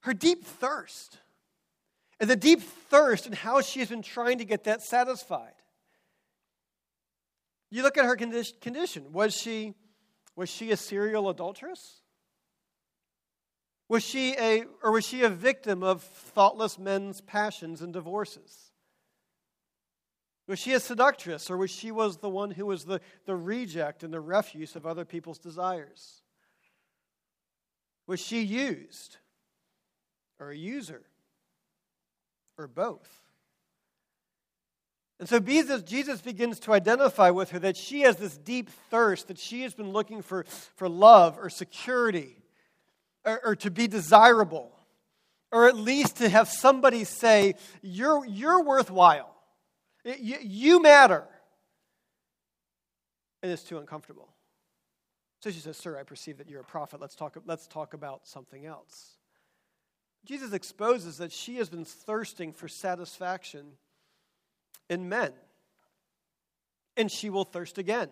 her 0.00 0.14
deep 0.14 0.44
thirst 0.44 1.18
and 2.22 2.30
the 2.30 2.36
deep 2.36 2.62
thirst 2.62 3.26
and 3.26 3.34
how 3.34 3.60
she 3.60 3.80
has 3.80 3.88
been 3.88 4.00
trying 4.00 4.38
to 4.38 4.44
get 4.44 4.62
that 4.64 4.80
satisfied. 4.80 5.54
You 7.68 7.82
look 7.82 7.98
at 7.98 8.04
her 8.04 8.14
condition. 8.14 9.12
Was 9.12 9.36
she, 9.36 9.74
was 10.36 10.48
she 10.48 10.70
a 10.70 10.76
serial 10.76 11.28
adulteress? 11.28 12.00
Was 13.88 14.04
she 14.04 14.36
a, 14.38 14.66
or 14.84 14.92
was 14.92 15.04
she 15.04 15.22
a 15.22 15.28
victim 15.28 15.82
of 15.82 16.00
thoughtless 16.00 16.78
men's 16.78 17.20
passions 17.20 17.82
and 17.82 17.92
divorces? 17.92 18.70
Was 20.46 20.60
she 20.60 20.74
a 20.74 20.80
seductress, 20.80 21.50
or 21.50 21.56
was 21.56 21.72
she 21.72 21.90
was 21.90 22.18
the 22.18 22.30
one 22.30 22.52
who 22.52 22.66
was 22.66 22.84
the, 22.84 23.00
the 23.26 23.34
reject 23.34 24.04
and 24.04 24.14
the 24.14 24.20
refuse 24.20 24.76
of 24.76 24.86
other 24.86 25.04
people's 25.04 25.40
desires? 25.40 26.22
Was 28.06 28.20
she 28.20 28.42
used, 28.42 29.16
or 30.38 30.50
a 30.50 30.56
user? 30.56 31.02
Or 32.58 32.66
both. 32.66 33.22
And 35.22 35.28
so 35.28 35.38
Jesus, 35.38 36.20
begins 36.20 36.58
to 36.60 36.72
identify 36.72 37.30
with 37.30 37.50
her 37.50 37.60
that 37.60 37.76
she 37.76 38.00
has 38.00 38.16
this 38.16 38.36
deep 38.36 38.70
thirst, 38.90 39.28
that 39.28 39.38
she 39.38 39.62
has 39.62 39.72
been 39.72 39.92
looking 39.92 40.20
for, 40.20 40.44
for 40.74 40.88
love 40.88 41.38
or 41.38 41.48
security 41.48 42.42
or, 43.24 43.40
or 43.44 43.56
to 43.56 43.70
be 43.70 43.86
desirable, 43.86 44.72
or 45.52 45.68
at 45.68 45.76
least 45.76 46.16
to 46.16 46.28
have 46.28 46.48
somebody 46.48 47.04
say, 47.04 47.54
You're, 47.82 48.26
you're 48.26 48.64
worthwhile, 48.64 49.32
you, 50.04 50.38
you 50.42 50.82
matter. 50.82 51.24
And 53.44 53.52
it's 53.52 53.62
too 53.62 53.78
uncomfortable. 53.78 54.28
So 55.40 55.50
she 55.50 55.60
says, 55.60 55.76
Sir, 55.76 55.98
I 55.98 56.02
perceive 56.02 56.38
that 56.38 56.48
you're 56.48 56.60
a 56.60 56.64
prophet. 56.64 57.00
Let's 57.00 57.14
talk, 57.14 57.36
let's 57.46 57.66
talk 57.66 57.94
about 57.94 58.26
something 58.26 58.66
else. 58.66 59.18
Jesus 60.24 60.52
exposes 60.52 61.18
that 61.18 61.32
she 61.32 61.56
has 61.56 61.68
been 61.68 61.84
thirsting 61.84 62.52
for 62.52 62.68
satisfaction 62.68 63.72
in 64.88 65.08
men, 65.08 65.32
and 66.96 67.10
she 67.10 67.30
will 67.30 67.44
thirst 67.44 67.78
again. 67.78 68.08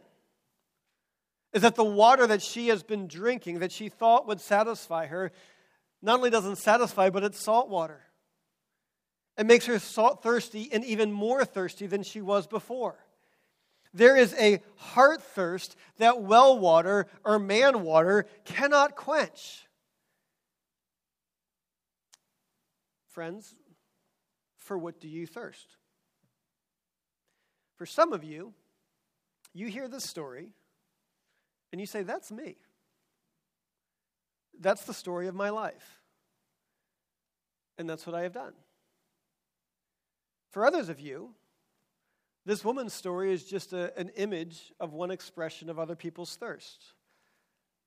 Is 1.52 1.62
that 1.62 1.74
the 1.74 1.84
water 1.84 2.26
that 2.26 2.42
she 2.42 2.68
has 2.68 2.82
been 2.82 3.06
drinking, 3.06 3.60
that 3.60 3.72
she 3.72 3.88
thought 3.88 4.26
would 4.26 4.40
satisfy 4.40 5.06
her, 5.06 5.32
not 6.02 6.18
only 6.18 6.30
doesn't 6.30 6.56
satisfy, 6.56 7.10
but 7.10 7.24
it's 7.24 7.40
salt 7.40 7.68
water. 7.68 8.02
It 9.36 9.46
makes 9.46 9.66
her 9.66 9.78
salt 9.78 10.22
thirsty 10.22 10.68
and 10.72 10.84
even 10.84 11.12
more 11.12 11.44
thirsty 11.44 11.86
than 11.86 12.02
she 12.02 12.20
was 12.20 12.46
before. 12.46 12.98
There 13.92 14.16
is 14.16 14.34
a 14.34 14.60
heart 14.76 15.22
thirst 15.22 15.76
that 15.98 16.22
well 16.22 16.58
water 16.58 17.06
or 17.24 17.38
man 17.38 17.82
water 17.82 18.26
cannot 18.44 18.96
quench. 18.96 19.66
Friends, 23.10 23.54
for 24.56 24.78
what 24.78 25.00
do 25.00 25.08
you 25.08 25.26
thirst? 25.26 25.76
For 27.76 27.86
some 27.86 28.12
of 28.12 28.22
you, 28.22 28.52
you 29.52 29.66
hear 29.68 29.88
this 29.88 30.04
story 30.04 30.52
and 31.72 31.80
you 31.80 31.86
say, 31.86 32.02
That's 32.02 32.30
me. 32.30 32.56
That's 34.60 34.84
the 34.84 34.94
story 34.94 35.26
of 35.26 35.34
my 35.34 35.50
life. 35.50 36.00
And 37.78 37.88
that's 37.88 38.06
what 38.06 38.14
I 38.14 38.22
have 38.22 38.32
done. 38.32 38.52
For 40.50 40.66
others 40.66 40.90
of 40.90 41.00
you, 41.00 41.30
this 42.44 42.64
woman's 42.64 42.92
story 42.92 43.32
is 43.32 43.44
just 43.44 43.72
a, 43.72 43.96
an 43.98 44.10
image 44.16 44.72
of 44.78 44.92
one 44.92 45.10
expression 45.10 45.70
of 45.70 45.78
other 45.78 45.96
people's 45.96 46.36
thirst. 46.36 46.84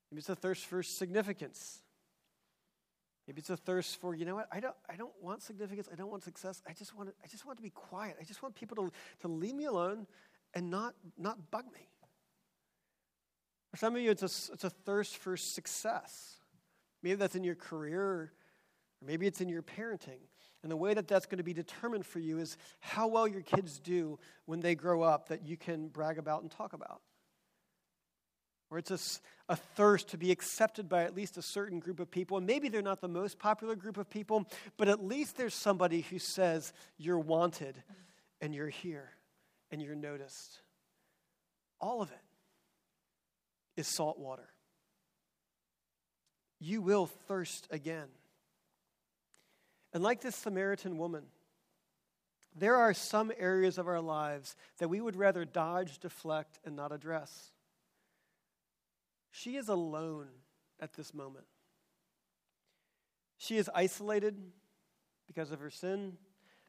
Maybe 0.09 0.19
it's 0.19 0.29
a 0.29 0.35
thirst 0.35 0.65
for 0.65 0.81
significance, 0.81 1.82
Maybe 3.27 3.39
it's 3.39 3.49
a 3.49 3.57
thirst 3.57 4.01
for, 4.01 4.13
you 4.13 4.25
know 4.25 4.35
what, 4.35 4.47
I 4.51 4.59
don't, 4.59 4.75
I 4.89 4.95
don't 4.95 5.13
want 5.21 5.41
significance, 5.41 5.87
I 5.91 5.95
don't 5.95 6.11
want 6.11 6.23
success, 6.23 6.61
I 6.67 6.73
just 6.73 6.95
want 6.95 7.09
to, 7.09 7.15
I 7.23 7.27
just 7.27 7.45
want 7.45 7.57
to 7.57 7.63
be 7.63 7.69
quiet. 7.69 8.17
I 8.19 8.23
just 8.23 8.43
want 8.43 8.55
people 8.55 8.75
to, 8.77 8.91
to 9.21 9.27
leave 9.27 9.55
me 9.55 9.65
alone 9.65 10.07
and 10.53 10.69
not, 10.69 10.93
not 11.17 11.49
bug 11.49 11.65
me. 11.73 11.87
For 13.71 13.77
some 13.77 13.95
of 13.95 14.01
you, 14.01 14.11
it's 14.11 14.21
a, 14.21 14.53
it's 14.53 14.63
a 14.63 14.69
thirst 14.69 15.17
for 15.17 15.37
success. 15.37 16.35
Maybe 17.01 17.15
that's 17.15 17.35
in 17.35 17.43
your 17.43 17.55
career, 17.55 18.01
or 18.01 18.33
maybe 19.01 19.25
it's 19.25 19.41
in 19.41 19.49
your 19.49 19.63
parenting. 19.63 20.19
And 20.61 20.71
the 20.71 20.77
way 20.77 20.93
that 20.93 21.07
that's 21.07 21.25
going 21.25 21.37
to 21.37 21.43
be 21.43 21.53
determined 21.53 22.05
for 22.05 22.19
you 22.19 22.39
is 22.39 22.57
how 22.79 23.07
well 23.07 23.27
your 23.27 23.41
kids 23.41 23.79
do 23.79 24.19
when 24.45 24.59
they 24.59 24.75
grow 24.75 25.01
up 25.01 25.29
that 25.29 25.45
you 25.45 25.57
can 25.57 25.87
brag 25.87 26.17
about 26.17 26.41
and 26.41 26.51
talk 26.51 26.73
about 26.73 27.01
or 28.73 28.79
it's 28.79 28.89
a, 28.89 29.53
a, 29.53 29.55
thirst 29.55 30.09
to 30.09 30.17
be 30.17 30.31
accepted 30.31 30.89
by 30.89 31.03
at 31.03 31.15
least 31.15 31.37
a 31.37 31.43
certain 31.43 31.79
group 31.79 31.99
of 31.99 32.09
people. 32.09 32.37
And 32.37 32.47
maybe 32.47 32.69
they're 32.69 32.81
not 32.81 33.01
the 33.01 33.07
most 33.07 33.37
popular 33.37 33.75
group 33.75 33.97
of 33.97 34.09
people, 34.09 34.47
but 34.77 34.87
at 34.87 35.03
least 35.03 35.37
there's 35.37 35.53
somebody 35.53 36.01
who 36.01 36.17
says, 36.17 36.73
You're 36.97 37.19
wanted 37.19 37.75
and 38.41 38.55
you're 38.55 38.69
here 38.69 39.11
and 39.69 39.79
you're 39.79 39.95
noticed. 39.95 40.59
All 41.79 42.01
of 42.01 42.09
it 42.11 42.17
is 43.77 43.87
salt 43.87 44.17
water. 44.17 44.49
You 46.59 46.81
will 46.81 47.05
thirst 47.05 47.67
again. 47.69 48.07
And 49.93 50.01
like 50.01 50.21
this 50.21 50.35
Samaritan 50.35 50.97
woman, 50.97 51.25
there 52.55 52.75
are 52.75 52.93
some 52.93 53.31
areas 53.37 53.77
of 53.77 53.87
our 53.87 54.01
lives 54.01 54.55
that 54.79 54.87
we 54.87 54.99
would 54.99 55.15
rather 55.15 55.45
dodge, 55.45 55.99
deflect, 55.99 56.59
and 56.65 56.75
not 56.75 56.91
address. 56.91 57.52
She 59.35 59.57
is 59.57 59.67
alone 59.67 60.27
at 60.79 60.93
this 60.93 61.11
moment. 61.11 61.45
She 63.39 63.57
is 63.57 63.69
isolated 63.73 64.37
because 65.25 65.51
of 65.51 65.59
her 65.59 65.71
sin, 65.71 66.13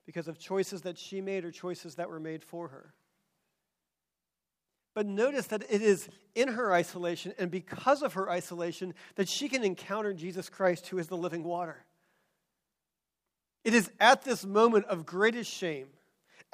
because 0.07 0.29
of 0.29 0.39
choices 0.39 0.81
that 0.83 0.97
she 0.97 1.21
made 1.21 1.45
or 1.45 1.51
choices 1.51 1.97
that 1.97 2.09
were 2.09 2.19
made 2.19 2.43
for 2.43 2.69
her. 2.69 2.95
But 4.95 5.07
notice 5.07 5.47
that 5.49 5.63
it 5.69 5.83
is 5.83 6.09
in 6.35 6.49
her 6.49 6.73
isolation 6.73 7.35
and 7.39 7.51
because 7.51 8.03
of 8.03 8.15
her 8.15 8.31
isolation 8.31 8.95
that 9.17 9.29
she 9.29 9.51
can 9.51 9.63
encounter 9.63 10.15
Jesus 10.15 10.49
Christ, 10.49 10.87
who 10.87 10.97
is 10.97 11.09
the 11.09 11.19
living 11.19 11.45
water. 11.45 11.85
It 13.63 13.75
is 13.75 13.91
at 14.01 14.23
this 14.23 14.43
moment 14.43 14.87
of 14.87 15.05
greatest 15.05 15.51
shame 15.51 15.89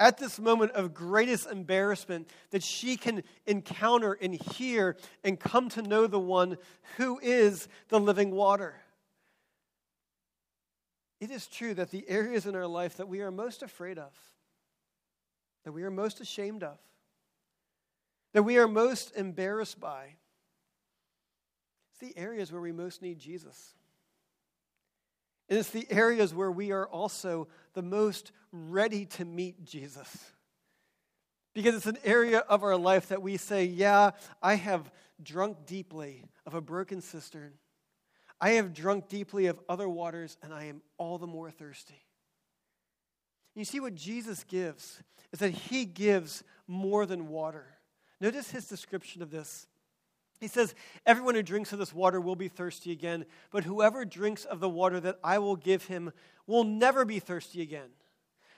at 0.00 0.16
this 0.16 0.40
moment 0.40 0.72
of 0.72 0.94
greatest 0.94 1.46
embarrassment 1.46 2.28
that 2.50 2.62
she 2.62 2.96
can 2.96 3.22
encounter 3.46 4.14
and 4.14 4.34
hear 4.34 4.96
and 5.22 5.38
come 5.38 5.68
to 5.68 5.82
know 5.82 6.06
the 6.06 6.18
one 6.18 6.56
who 6.96 7.20
is 7.22 7.68
the 7.88 8.00
living 8.00 8.30
water. 8.30 8.74
it 11.20 11.30
is 11.30 11.46
true 11.46 11.74
that 11.74 11.90
the 11.90 12.08
areas 12.08 12.46
in 12.46 12.56
our 12.56 12.66
life 12.66 12.96
that 12.96 13.06
we 13.06 13.20
are 13.20 13.30
most 13.30 13.62
afraid 13.62 13.98
of, 13.98 14.10
that 15.64 15.72
we 15.72 15.82
are 15.82 15.90
most 15.90 16.20
ashamed 16.20 16.62
of, 16.62 16.78
that 18.32 18.42
we 18.42 18.56
are 18.56 18.66
most 18.66 19.14
embarrassed 19.14 19.78
by, 19.78 20.14
it's 21.90 22.00
the 22.00 22.16
areas 22.16 22.50
where 22.50 22.62
we 22.62 22.72
most 22.72 23.02
need 23.02 23.18
Jesus. 23.18 23.74
And 25.50 25.58
it's 25.58 25.70
the 25.70 25.86
areas 25.90 26.32
where 26.32 26.50
we 26.50 26.70
are 26.70 26.86
also 26.86 27.48
the 27.74 27.82
most 27.82 28.30
ready 28.52 29.04
to 29.04 29.24
meet 29.24 29.64
Jesus. 29.64 30.32
Because 31.52 31.74
it's 31.74 31.86
an 31.86 31.98
area 32.04 32.38
of 32.38 32.62
our 32.62 32.76
life 32.76 33.08
that 33.08 33.20
we 33.20 33.36
say, 33.36 33.64
Yeah, 33.64 34.12
I 34.40 34.54
have 34.54 34.90
drunk 35.20 35.66
deeply 35.66 36.24
of 36.46 36.54
a 36.54 36.60
broken 36.60 37.00
cistern. 37.00 37.54
I 38.40 38.50
have 38.50 38.72
drunk 38.72 39.08
deeply 39.08 39.46
of 39.46 39.60
other 39.68 39.88
waters, 39.88 40.38
and 40.42 40.54
I 40.54 40.64
am 40.64 40.80
all 40.96 41.18
the 41.18 41.26
more 41.26 41.50
thirsty. 41.50 42.06
You 43.54 43.64
see, 43.64 43.80
what 43.80 43.94
Jesus 43.94 44.44
gives 44.44 45.02
is 45.32 45.40
that 45.40 45.50
he 45.50 45.84
gives 45.84 46.44
more 46.66 47.04
than 47.04 47.28
water. 47.28 47.66
Notice 48.20 48.50
his 48.50 48.66
description 48.66 49.20
of 49.20 49.30
this. 49.30 49.66
He 50.40 50.48
says, 50.48 50.74
Everyone 51.04 51.34
who 51.34 51.42
drinks 51.42 51.72
of 51.72 51.78
this 51.78 51.94
water 51.94 52.20
will 52.20 52.34
be 52.34 52.48
thirsty 52.48 52.92
again, 52.92 53.26
but 53.50 53.64
whoever 53.64 54.04
drinks 54.06 54.44
of 54.46 54.58
the 54.58 54.68
water 54.68 54.98
that 55.00 55.18
I 55.22 55.38
will 55.38 55.56
give 55.56 55.84
him 55.84 56.12
will 56.46 56.64
never 56.64 57.04
be 57.04 57.18
thirsty 57.18 57.60
again. 57.60 57.90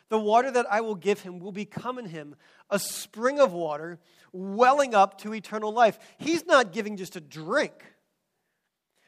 The 0.09 0.19
water 0.19 0.51
that 0.51 0.67
I 0.71 0.81
will 0.81 0.95
give 0.95 1.21
him 1.21 1.41
will 1.41 1.53
become 1.53 1.99
in 1.99 2.07
him 2.07 2.37
a 2.71 2.79
spring 2.79 3.41
of 3.41 3.53
water 3.53 3.99
welling 4.33 4.95
up 4.95 5.19
to 5.23 5.35
eternal 5.35 5.73
life. 5.73 5.99
He's 6.19 6.47
not 6.47 6.73
giving 6.73 6.97
just 6.97 7.17
a 7.17 7.21
drink, 7.21 7.73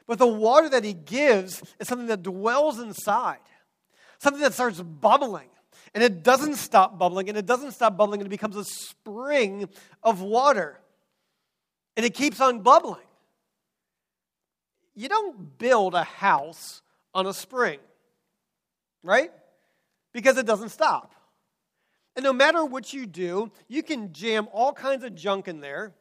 but 0.06 0.18
the 0.18 0.26
water 0.26 0.68
that 0.68 0.82
he 0.82 0.94
gives 0.94 1.62
is 1.78 1.86
something 1.86 2.08
that 2.08 2.22
dwells 2.22 2.80
inside, 2.80 3.38
something 4.18 4.42
that 4.42 4.54
starts 4.54 4.80
bubbling. 4.80 5.48
And 5.94 6.02
it 6.02 6.24
doesn't 6.24 6.56
stop 6.56 6.98
bubbling, 6.98 7.28
and 7.28 7.38
it 7.38 7.46
doesn't 7.46 7.72
stop 7.72 7.96
bubbling, 7.96 8.20
and 8.20 8.26
it 8.26 8.30
becomes 8.30 8.56
a 8.56 8.64
spring 8.64 9.68
of 10.02 10.22
water. 10.22 10.80
And 11.96 12.04
it 12.04 12.14
keeps 12.14 12.40
on 12.40 12.60
bubbling. 12.60 13.00
You 14.94 15.08
don't 15.08 15.58
build 15.58 15.94
a 15.94 16.04
house 16.04 16.82
on 17.14 17.26
a 17.26 17.34
spring, 17.34 17.78
right? 19.02 19.32
Because 20.12 20.36
it 20.38 20.46
doesn't 20.46 20.68
stop. 20.68 21.14
And 22.16 22.22
no 22.22 22.32
matter 22.32 22.64
what 22.64 22.92
you 22.92 23.06
do, 23.06 23.50
you 23.68 23.82
can 23.82 24.12
jam 24.12 24.48
all 24.52 24.72
kinds 24.72 25.02
of 25.02 25.14
junk 25.14 25.48
in 25.48 25.60
there 25.60 25.94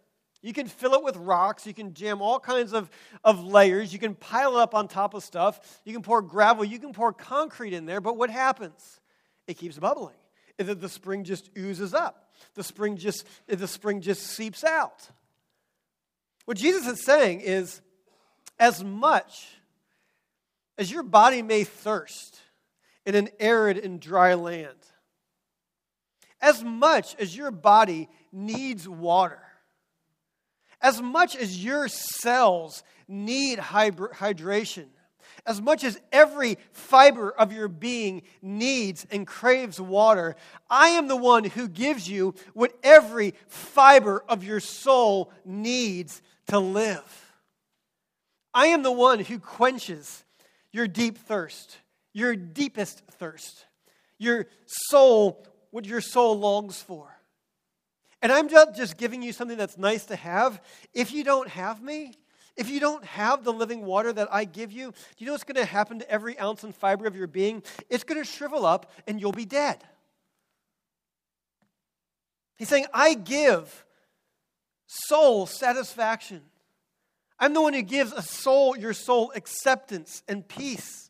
you 0.43 0.51
can 0.51 0.67
fill 0.67 0.93
it 0.93 1.03
with 1.03 1.15
rocks. 1.15 1.65
You 1.65 1.73
can 1.73 1.93
jam 1.93 2.21
all 2.21 2.37
kinds 2.37 2.73
of, 2.73 2.91
of 3.23 3.43
layers. 3.43 3.93
You 3.93 3.97
can 3.97 4.13
pile 4.13 4.57
it 4.57 4.61
up 4.61 4.75
on 4.75 4.89
top 4.89 5.13
of 5.13 5.23
stuff. 5.23 5.81
You 5.85 5.93
can 5.93 6.03
pour 6.03 6.21
gravel. 6.21 6.65
You 6.65 6.79
can 6.79 6.91
pour 6.91 7.13
concrete 7.13 7.73
in 7.73 7.85
there. 7.85 8.01
But 8.01 8.17
what 8.17 8.29
happens? 8.29 8.99
It 9.47 9.57
keeps 9.57 9.79
bubbling. 9.79 10.15
The, 10.57 10.75
the 10.75 10.89
spring 10.89 11.23
just 11.23 11.49
oozes 11.57 11.93
up. 11.93 12.33
The 12.55 12.63
spring 12.63 12.97
just, 12.97 13.25
the 13.47 13.67
spring 13.69 14.01
just 14.01 14.27
seeps 14.27 14.65
out. 14.65 15.09
What 16.45 16.57
Jesus 16.57 16.87
is 16.87 17.05
saying 17.05 17.41
is 17.41 17.81
as 18.59 18.83
much 18.83 19.47
as 20.77 20.91
your 20.91 21.03
body 21.03 21.41
may 21.41 21.63
thirst 21.63 22.39
in 23.05 23.15
an 23.15 23.29
arid 23.39 23.77
and 23.77 23.99
dry 23.99 24.33
land, 24.33 24.77
as 26.41 26.63
much 26.63 27.15
as 27.17 27.35
your 27.35 27.51
body 27.51 28.09
needs 28.31 28.87
water, 28.87 29.41
as 30.81 31.01
much 31.01 31.35
as 31.35 31.63
your 31.63 31.87
cells 31.87 32.83
need 33.07 33.59
hydration, 33.59 34.87
as 35.45 35.61
much 35.61 35.83
as 35.83 35.99
every 36.11 36.57
fiber 36.71 37.31
of 37.31 37.53
your 37.53 37.67
being 37.67 38.21
needs 38.41 39.05
and 39.11 39.25
craves 39.25 39.79
water, 39.79 40.35
I 40.69 40.89
am 40.89 41.07
the 41.07 41.15
one 41.15 41.45
who 41.45 41.67
gives 41.67 42.09
you 42.09 42.35
what 42.53 42.77
every 42.83 43.33
fiber 43.47 44.23
of 44.27 44.43
your 44.43 44.59
soul 44.59 45.31
needs 45.45 46.21
to 46.47 46.59
live. 46.59 47.31
I 48.53 48.67
am 48.67 48.83
the 48.83 48.91
one 48.91 49.19
who 49.19 49.39
quenches 49.39 50.23
your 50.71 50.87
deep 50.87 51.17
thirst, 51.17 51.77
your 52.13 52.35
deepest 52.35 53.03
thirst, 53.11 53.65
your 54.17 54.47
soul, 54.65 55.45
what 55.71 55.85
your 55.85 56.01
soul 56.01 56.37
longs 56.37 56.81
for. 56.81 57.07
And 58.21 58.31
I'm 58.31 58.47
not 58.47 58.75
just 58.75 58.97
giving 58.97 59.21
you 59.21 59.33
something 59.33 59.57
that's 59.57 59.77
nice 59.77 60.05
to 60.05 60.15
have. 60.15 60.61
If 60.93 61.11
you 61.11 61.23
don't 61.23 61.49
have 61.49 61.81
me, 61.81 62.13
if 62.55 62.69
you 62.69 62.79
don't 62.79 63.03
have 63.03 63.43
the 63.43 63.51
living 63.51 63.83
water 63.83 64.13
that 64.13 64.31
I 64.31 64.45
give 64.45 64.71
you, 64.71 64.91
do 64.91 64.95
you 65.17 65.25
know 65.25 65.33
what's 65.33 65.43
going 65.43 65.55
to 65.55 65.65
happen 65.65 65.99
to 65.99 66.09
every 66.09 66.37
ounce 66.39 66.63
and 66.63 66.73
fiber 66.73 67.05
of 67.07 67.15
your 67.15 67.27
being? 67.27 67.63
It's 67.89 68.03
going 68.03 68.23
to 68.23 68.29
shrivel 68.29 68.65
up 68.65 68.91
and 69.07 69.19
you'll 69.19 69.31
be 69.31 69.45
dead. 69.45 69.83
He's 72.55 72.69
saying, 72.69 72.85
I 72.93 73.15
give 73.15 73.82
soul 74.87 75.45
satisfaction. 75.45 76.41
I'm 77.39 77.53
the 77.53 77.61
one 77.61 77.73
who 77.73 77.81
gives 77.81 78.11
a 78.11 78.21
soul, 78.21 78.77
your 78.77 78.93
soul, 78.93 79.31
acceptance 79.35 80.23
and 80.27 80.47
peace. 80.47 81.09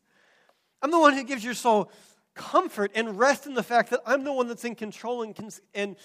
I'm 0.82 0.92
the 0.92 1.00
one 1.00 1.14
who 1.14 1.24
gives 1.24 1.44
your 1.44 1.54
soul 1.54 1.92
comfort 2.34 2.92
and 2.96 3.20
rest 3.20 3.46
in 3.46 3.54
the 3.54 3.64
fact 3.64 3.92
that 3.92 4.02
I'm 4.06 4.24
the 4.24 4.34
one 4.34 4.48
that's 4.48 4.66
in 4.66 4.76
control 4.76 5.22
and, 5.22 5.38
and, 5.74 5.96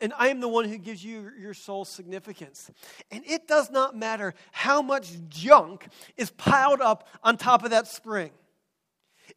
and 0.00 0.12
I 0.18 0.28
am 0.28 0.40
the 0.40 0.48
one 0.48 0.68
who 0.68 0.78
gives 0.78 1.04
you 1.04 1.30
your 1.38 1.54
soul 1.54 1.84
significance. 1.84 2.70
And 3.10 3.24
it 3.26 3.48
does 3.48 3.70
not 3.70 3.96
matter 3.96 4.34
how 4.52 4.82
much 4.82 5.12
junk 5.28 5.88
is 6.16 6.30
piled 6.30 6.80
up 6.80 7.08
on 7.22 7.36
top 7.36 7.64
of 7.64 7.70
that 7.70 7.88
spring. 7.88 8.30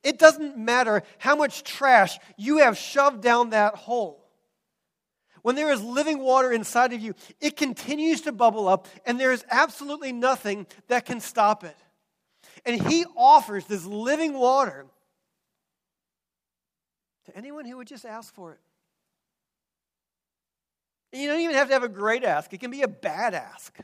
It 0.03 0.19
doesn't 0.19 0.57
matter 0.57 1.03
how 1.17 1.35
much 1.35 1.63
trash 1.63 2.19
you 2.37 2.59
have 2.59 2.77
shoved 2.77 3.21
down 3.21 3.51
that 3.51 3.75
hole. 3.75 4.26
When 5.47 5.55
there 5.55 5.71
is 5.71 5.81
living 5.81 6.19
water 6.19 6.51
inside 6.51 6.91
of 6.91 6.99
you, 6.99 7.15
it 7.39 7.55
continues 7.55 8.19
to 8.23 8.33
bubble 8.33 8.67
up, 8.67 8.85
and 9.05 9.17
there 9.17 9.31
is 9.31 9.45
absolutely 9.49 10.11
nothing 10.11 10.67
that 10.89 11.05
can 11.05 11.21
stop 11.21 11.63
it. 11.63 11.77
And 12.65 12.85
He 12.85 13.05
offers 13.15 13.65
this 13.65 13.85
living 13.85 14.33
water 14.33 14.87
to 17.27 17.37
anyone 17.37 17.63
who 17.63 17.77
would 17.77 17.87
just 17.87 18.03
ask 18.03 18.33
for 18.33 18.51
it. 18.51 18.59
You 21.17 21.29
don't 21.29 21.39
even 21.39 21.55
have 21.55 21.69
to 21.69 21.73
have 21.75 21.83
a 21.83 21.87
great 21.87 22.25
ask, 22.25 22.51
it 22.51 22.59
can 22.59 22.69
be 22.69 22.81
a 22.81 22.89
bad 22.89 23.33
ask. 23.33 23.79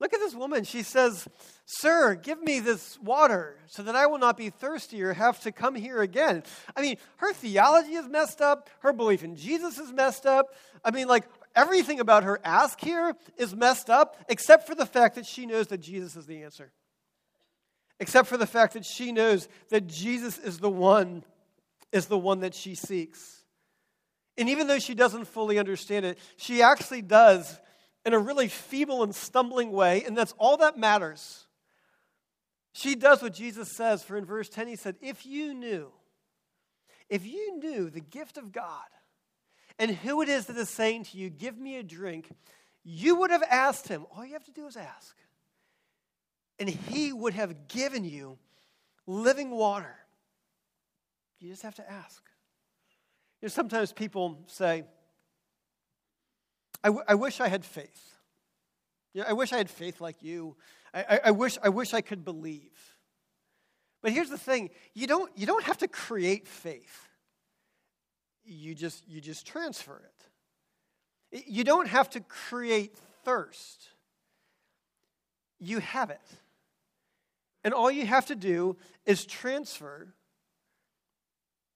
Look 0.00 0.14
at 0.14 0.20
this 0.20 0.34
woman. 0.34 0.64
She 0.64 0.82
says, 0.82 1.28
Sir, 1.66 2.14
give 2.14 2.42
me 2.42 2.58
this 2.58 2.98
water 3.00 3.56
so 3.66 3.82
that 3.82 3.94
I 3.94 4.06
will 4.06 4.18
not 4.18 4.36
be 4.36 4.48
thirsty 4.48 5.02
or 5.02 5.12
have 5.12 5.40
to 5.42 5.52
come 5.52 5.74
here 5.74 6.00
again. 6.00 6.42
I 6.74 6.80
mean, 6.80 6.96
her 7.18 7.34
theology 7.34 7.92
is 7.92 8.08
messed 8.08 8.40
up. 8.40 8.70
Her 8.80 8.94
belief 8.94 9.22
in 9.22 9.36
Jesus 9.36 9.78
is 9.78 9.92
messed 9.92 10.24
up. 10.24 10.54
I 10.82 10.90
mean, 10.90 11.06
like, 11.06 11.24
everything 11.54 12.00
about 12.00 12.24
her 12.24 12.40
ask 12.42 12.80
here 12.80 13.14
is 13.36 13.54
messed 13.54 13.90
up, 13.90 14.16
except 14.30 14.66
for 14.66 14.74
the 14.74 14.86
fact 14.86 15.16
that 15.16 15.26
she 15.26 15.44
knows 15.44 15.66
that 15.66 15.78
Jesus 15.78 16.16
is 16.16 16.26
the 16.26 16.42
answer. 16.42 16.72
Except 18.00 18.26
for 18.26 18.38
the 18.38 18.46
fact 18.46 18.72
that 18.72 18.86
she 18.86 19.12
knows 19.12 19.48
that 19.68 19.86
Jesus 19.86 20.38
is 20.38 20.58
the 20.58 20.70
one, 20.70 21.22
is 21.92 22.06
the 22.06 22.18
one 22.18 22.40
that 22.40 22.54
she 22.54 22.74
seeks. 22.74 23.44
And 24.38 24.48
even 24.48 24.66
though 24.66 24.78
she 24.78 24.94
doesn't 24.94 25.26
fully 25.26 25.58
understand 25.58 26.06
it, 26.06 26.18
she 26.38 26.62
actually 26.62 27.02
does 27.02 27.60
in 28.04 28.14
a 28.14 28.18
really 28.18 28.48
feeble 28.48 29.02
and 29.02 29.14
stumbling 29.14 29.72
way, 29.72 30.04
and 30.04 30.16
that's 30.16 30.34
all 30.38 30.56
that 30.58 30.78
matters. 30.78 31.46
She 32.72 32.94
does 32.94 33.22
what 33.22 33.34
Jesus 33.34 33.76
says, 33.76 34.02
for 34.02 34.16
in 34.16 34.24
verse 34.24 34.48
10 34.48 34.68
he 34.68 34.76
said, 34.76 34.96
If 35.00 35.26
you 35.26 35.54
knew, 35.54 35.90
if 37.08 37.26
you 37.26 37.58
knew 37.58 37.90
the 37.90 38.00
gift 38.00 38.38
of 38.38 38.52
God 38.52 38.86
and 39.78 39.90
who 39.90 40.22
it 40.22 40.28
is 40.28 40.46
that 40.46 40.56
is 40.56 40.70
saying 40.70 41.04
to 41.04 41.18
you, 41.18 41.30
Give 41.30 41.58
me 41.58 41.76
a 41.76 41.82
drink, 41.82 42.30
you 42.84 43.16
would 43.16 43.30
have 43.30 43.42
asked 43.50 43.88
him. 43.88 44.06
All 44.16 44.24
you 44.24 44.32
have 44.34 44.44
to 44.44 44.52
do 44.52 44.66
is 44.66 44.76
ask. 44.76 45.16
And 46.58 46.68
he 46.68 47.12
would 47.12 47.34
have 47.34 47.68
given 47.68 48.04
you 48.04 48.38
living 49.06 49.50
water. 49.50 49.96
You 51.40 51.50
just 51.50 51.62
have 51.62 51.74
to 51.76 51.90
ask. 51.90 52.22
You 53.40 53.46
know, 53.46 53.50
sometimes 53.50 53.92
people 53.92 54.44
say, 54.46 54.84
I, 56.82 56.88
w- 56.88 57.04
I 57.06 57.14
wish 57.14 57.40
I 57.40 57.48
had 57.48 57.64
faith. 57.64 58.14
You 59.12 59.22
know, 59.22 59.26
I 59.28 59.32
wish 59.32 59.52
I 59.52 59.56
had 59.58 59.70
faith 59.70 60.00
like 60.00 60.22
you. 60.22 60.56
I, 60.94 61.00
I, 61.02 61.20
I, 61.26 61.30
wish, 61.30 61.58
I 61.62 61.68
wish 61.68 61.94
I 61.94 62.00
could 62.00 62.24
believe. 62.24 62.96
But 64.02 64.12
here's 64.12 64.30
the 64.30 64.38
thing 64.38 64.70
you 64.94 65.06
don't, 65.06 65.30
you 65.36 65.46
don't 65.46 65.64
have 65.64 65.78
to 65.78 65.88
create 65.88 66.48
faith, 66.48 67.08
you 68.44 68.74
just, 68.74 69.06
you 69.08 69.20
just 69.20 69.46
transfer 69.46 70.02
it. 70.02 71.44
You 71.46 71.62
don't 71.62 71.86
have 71.86 72.10
to 72.10 72.20
create 72.20 72.96
thirst, 73.24 73.88
you 75.58 75.78
have 75.80 76.10
it. 76.10 76.20
And 77.62 77.74
all 77.74 77.90
you 77.90 78.06
have 78.06 78.26
to 78.26 78.34
do 78.34 78.78
is 79.04 79.26
transfer 79.26 80.14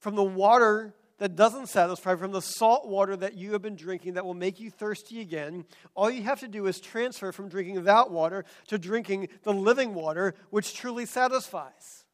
from 0.01 0.15
the 0.15 0.23
water 0.23 0.95
that 1.25 1.37
doesn't 1.37 1.71
satisfy, 1.71 2.15
from 2.17 2.33
the 2.33 2.43
salt 2.43 2.87
water 2.87 3.17
that 3.17 3.35
you 3.35 3.53
have 3.55 3.63
been 3.63 3.77
drinking 3.77 4.15
that 4.15 4.27
will 4.27 4.35
make 4.35 4.61
you 4.61 4.71
thirsty 4.71 5.21
again, 5.21 5.65
all 5.95 6.11
you 6.11 6.23
have 6.23 6.41
to 6.41 6.49
do 6.49 6.67
is 6.67 6.79
transfer 6.79 7.33
from 7.33 7.49
drinking 7.49 7.85
that 7.85 8.11
water 8.11 8.45
to 8.69 8.79
drinking 8.79 9.29
the 9.43 9.53
living 9.53 9.95
water 9.95 10.35
which 10.51 10.75
truly 10.75 11.07
satisfies. 11.07 12.05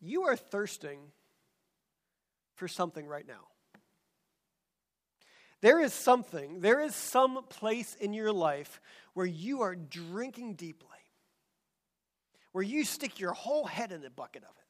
you 0.00 0.24
are 0.24 0.36
thirsting 0.36 0.98
for 2.54 2.68
something 2.68 3.06
right 3.06 3.26
now. 3.26 3.48
There 5.60 5.80
is 5.80 5.92
something, 5.92 6.60
there 6.60 6.80
is 6.80 6.94
some 6.94 7.44
place 7.50 7.94
in 7.94 8.14
your 8.14 8.32
life 8.32 8.80
where 9.12 9.26
you 9.26 9.60
are 9.60 9.74
drinking 9.74 10.54
deeply, 10.54 10.88
where 12.52 12.64
you 12.64 12.84
stick 12.84 13.20
your 13.20 13.32
whole 13.32 13.66
head 13.66 13.92
in 13.92 14.00
the 14.00 14.08
bucket 14.08 14.42
of 14.42 14.48
it, 14.56 14.69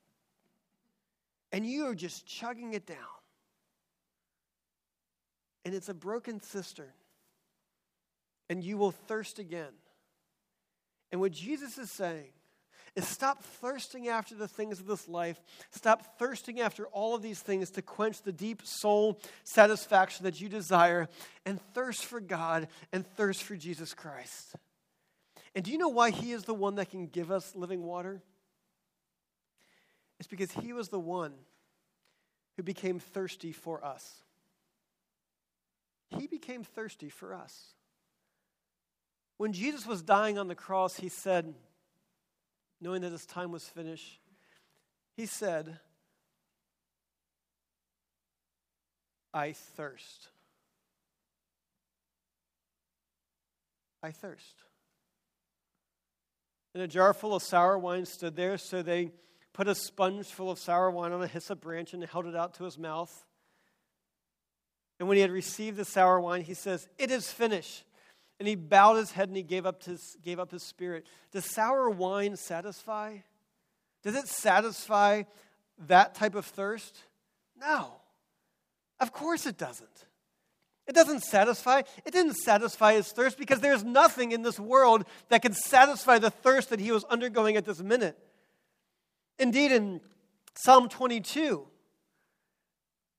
and 1.53 1.67
you 1.67 1.87
are 1.87 1.95
just 1.95 2.27
chugging 2.27 2.75
it 2.75 2.87
down. 2.87 2.97
And 5.65 5.75
it's 5.75 5.89
a 5.89 5.95
broken 5.95 6.41
cistern, 6.41 6.93
and 8.49 8.65
you 8.65 8.79
will 8.79 8.93
thirst 8.93 9.39
again. 9.39 9.73
And 11.13 11.21
what 11.21 11.33
Jesus 11.33 11.77
is 11.77 11.91
saying 11.91 12.33
is 12.97 13.07
stop 13.07 13.43
thirsting 13.43 14.09
after 14.09 14.35
the 14.35 14.49
things 14.49 14.81
of 14.81 14.87
this 14.87 15.09
life. 15.09 15.41
Stop 15.71 16.19
thirsting 16.19 16.61
after 16.61 16.87
all 16.87 17.15
of 17.15 17.23
these 17.23 17.41
things 17.41 17.71
to 17.73 17.83
quench 17.83 18.23
the 18.23 18.33
deep 18.33 18.63
soul 18.65 19.21
satisfaction 19.45 20.25
that 20.25 20.41
you 20.41 20.49
desire, 20.49 21.09
and 21.45 21.61
thirst 21.75 22.05
for 22.07 22.21
God 22.21 22.69
and 22.93 23.07
thirst 23.07 23.43
for 23.43 23.55
Jesus 23.55 23.95
Christ. 23.95 24.57
And 25.55 25.65
do 25.65 25.73
you 25.73 25.79
know 25.79 25.89
why 25.89 26.11
He 26.11 26.33
is 26.33 26.45
the 26.45 26.55
one 26.55 26.77
that 26.77 26.91
can 26.91 27.07
give 27.07 27.31
us 27.31 27.55
living 27.55 27.83
water? 27.83 28.23
It's 30.21 30.29
because 30.29 30.53
He 30.53 30.73
was 30.73 30.91
the 30.91 31.01
one 31.01 31.33
who 32.57 32.63
became 32.63 33.01
thirsty 33.01 33.51
for 33.51 33.85
us. 33.85 34.23
He 36.17 36.29
became 36.29 36.63
thirsty 36.63 37.09
for 37.09 37.35
us. 37.35 37.75
When 39.39 39.53
Jesus 39.53 39.85
was 39.85 40.03
dying 40.03 40.39
on 40.39 40.47
the 40.47 40.55
cross, 40.55 40.97
He 40.97 41.09
said, 41.09 41.53
knowing 42.81 43.03
that 43.03 43.13
his 43.13 43.27
time 43.27 43.53
was 43.53 43.69
finished, 43.69 44.21
he 45.17 45.27
said, 45.27 45.79
I 49.35 49.53
thirst. 49.53 50.29
I 54.03 54.13
thirst. 54.13 54.65
And 56.75 56.83
a 56.83 56.89
jar 56.89 57.13
full 57.13 57.35
of 57.35 57.43
sour 57.43 57.79
wine 57.79 58.07
stood 58.07 58.35
there, 58.35 58.57
so 58.57 58.83
they 58.83 59.11
put 59.53 59.69
a 59.69 59.75
sponge 59.75 60.27
full 60.27 60.51
of 60.51 60.59
sour 60.59 60.91
wine 60.91 61.13
on 61.13 61.23
a 61.23 61.27
hyssop 61.27 61.61
branch 61.61 61.93
and 61.93 62.03
held 62.05 62.27
it 62.27 62.37
out 62.37 62.55
to 62.55 62.65
his 62.65 62.79
mouth. 62.79 63.27
And 64.99 65.09
when 65.09 65.17
he 65.17 65.23
had 65.23 65.31
received 65.31 65.77
the 65.77 65.85
sour 65.85 66.21
wine, 66.21 66.43
he 66.43 66.55
says, 66.55 66.89
It 66.99 67.11
is 67.11 67.31
finished. 67.31 67.85
And 68.39 68.49
he 68.49 68.55
bowed 68.55 68.95
his 68.95 69.13
head 69.13 69.29
and 69.29 69.37
he 69.37 69.43
gave 69.43 69.67
up 69.67 69.83
his, 69.85 70.17
gave 70.25 70.39
up 70.39 70.51
his 70.51 70.63
spirit. 70.63 71.07
Does 71.31 71.45
sour 71.45 71.91
wine 71.91 72.37
satisfy? 72.37 73.19
Does 74.03 74.17
it 74.17 74.29
satisfy 74.29 75.25
that 75.89 76.15
type 76.15 76.35
of 76.35 76.47
thirst? 76.47 76.99
No. 77.59 77.93
Of 78.99 79.13
course 79.13 79.47
it 79.47 79.59
doesn't. 79.59 80.07
It 80.87 80.95
doesn't 80.95 81.23
satisfy. 81.23 81.83
It 82.05 82.13
didn't 82.13 82.35
satisfy 82.35 82.95
his 82.95 83.13
thirst 83.13 83.39
because 83.39 83.61
there's 83.61 83.85
nothing 83.85 84.33
in 84.33 84.43
this 84.43 84.59
world 84.59 85.05
that 85.29 85.43
can 85.43 85.53
satisfy 85.53 86.19
the 86.19 86.31
thirst 86.31 86.71
that 86.71 86.81
he 86.81 86.93
was 86.93 87.05
undergoing 87.05 87.57
at 87.57 87.65
this 87.65 87.81
minute. 87.81 88.19
Indeed, 89.41 89.73
in 89.73 90.01
Psalm 90.55 90.91
22, 90.91 91.67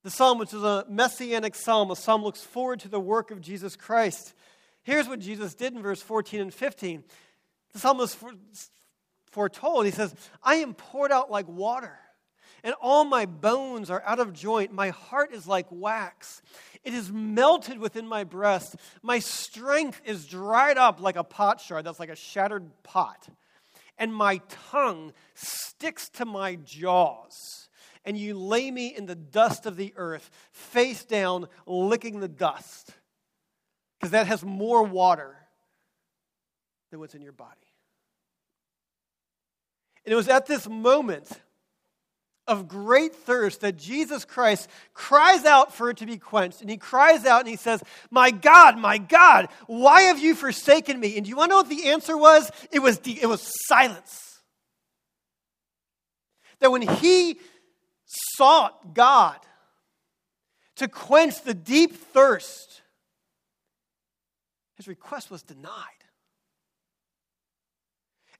the 0.03 0.11
psalm, 0.11 0.37
which 0.37 0.53
is 0.53 0.63
a 0.63 0.85
messianic 0.87 1.55
psalm, 1.55 1.89
a 1.89 1.95
psalm 1.95 2.23
looks 2.23 2.41
forward 2.41 2.79
to 2.81 2.87
the 2.87 2.99
work 2.99 3.31
of 3.31 3.41
Jesus 3.41 3.75
Christ. 3.75 4.35
Here's 4.83 5.07
what 5.07 5.19
Jesus 5.19 5.55
did 5.55 5.73
in 5.73 5.81
verse 5.81 6.01
14 6.01 6.39
and 6.41 6.53
15. 6.53 7.03
The 7.73 7.79
psalmist 7.79 8.19
foretold, 9.31 9.85
he 9.85 9.91
says, 9.91 10.13
I 10.43 10.55
am 10.57 10.75
poured 10.75 11.11
out 11.11 11.31
like 11.31 11.47
water, 11.47 11.97
and 12.63 12.75
all 12.79 13.03
my 13.03 13.25
bones 13.25 13.89
are 13.89 14.03
out 14.05 14.19
of 14.19 14.31
joint. 14.31 14.71
My 14.71 14.89
heart 14.89 15.33
is 15.33 15.47
like 15.47 15.65
wax. 15.71 16.43
It 16.83 16.93
is 16.93 17.11
melted 17.11 17.79
within 17.79 18.07
my 18.07 18.25
breast. 18.25 18.75
My 19.01 19.17
strength 19.17 19.99
is 20.05 20.27
dried 20.27 20.77
up 20.77 21.01
like 21.01 21.15
a 21.15 21.23
potsherd. 21.23 21.83
That's 21.83 21.99
like 21.99 22.09
a 22.09 22.15
shattered 22.15 22.69
pot. 22.83 23.27
And 24.01 24.13
my 24.13 24.41
tongue 24.71 25.13
sticks 25.33 26.09
to 26.09 26.25
my 26.25 26.55
jaws. 26.55 27.69
And 28.03 28.17
you 28.17 28.37
lay 28.37 28.69
me 28.69 28.87
in 28.87 29.05
the 29.05 29.15
dust 29.15 29.65
of 29.65 29.77
the 29.77 29.93
earth, 29.95 30.29
face 30.51 31.05
down, 31.05 31.47
licking 31.65 32.19
the 32.19 32.27
dust 32.27 32.91
because 34.01 34.11
that 34.11 34.25
has 34.25 34.43
more 34.43 34.81
water 34.81 35.35
than 36.89 36.99
what's 36.99 37.13
in 37.13 37.21
your 37.21 37.31
body. 37.31 37.51
And 40.03 40.11
it 40.11 40.15
was 40.15 40.27
at 40.27 40.47
this 40.47 40.67
moment 40.67 41.29
of 42.51 42.67
great 42.67 43.15
thirst 43.15 43.61
that 43.61 43.77
Jesus 43.77 44.25
Christ 44.25 44.69
cries 44.93 45.45
out 45.45 45.73
for 45.73 45.89
it 45.89 45.97
to 45.97 46.05
be 46.05 46.17
quenched. 46.17 46.59
And 46.59 46.69
he 46.69 46.75
cries 46.75 47.25
out 47.25 47.39
and 47.39 47.49
he 47.49 47.55
says, 47.55 47.81
My 48.09 48.29
God, 48.29 48.77
my 48.77 48.97
God, 48.97 49.47
why 49.67 50.03
have 50.03 50.19
you 50.19 50.35
forsaken 50.35 50.99
me? 50.99 51.15
And 51.15 51.25
do 51.25 51.29
you 51.29 51.37
want 51.37 51.49
to 51.49 51.53
know 51.53 51.61
what 51.61 51.69
the 51.69 51.87
answer 51.87 52.17
was? 52.17 52.51
It 52.71 52.79
was, 52.79 52.99
it 53.05 53.27
was 53.27 53.49
silence. 53.67 54.41
That 56.59 56.71
when 56.71 56.81
he 56.81 57.39
sought 58.35 58.93
God 58.93 59.39
to 60.75 60.89
quench 60.89 61.41
the 61.43 61.53
deep 61.53 61.95
thirst 61.95 62.81
his 64.75 64.87
request 64.87 65.29
was 65.29 65.43
denied. 65.43 65.71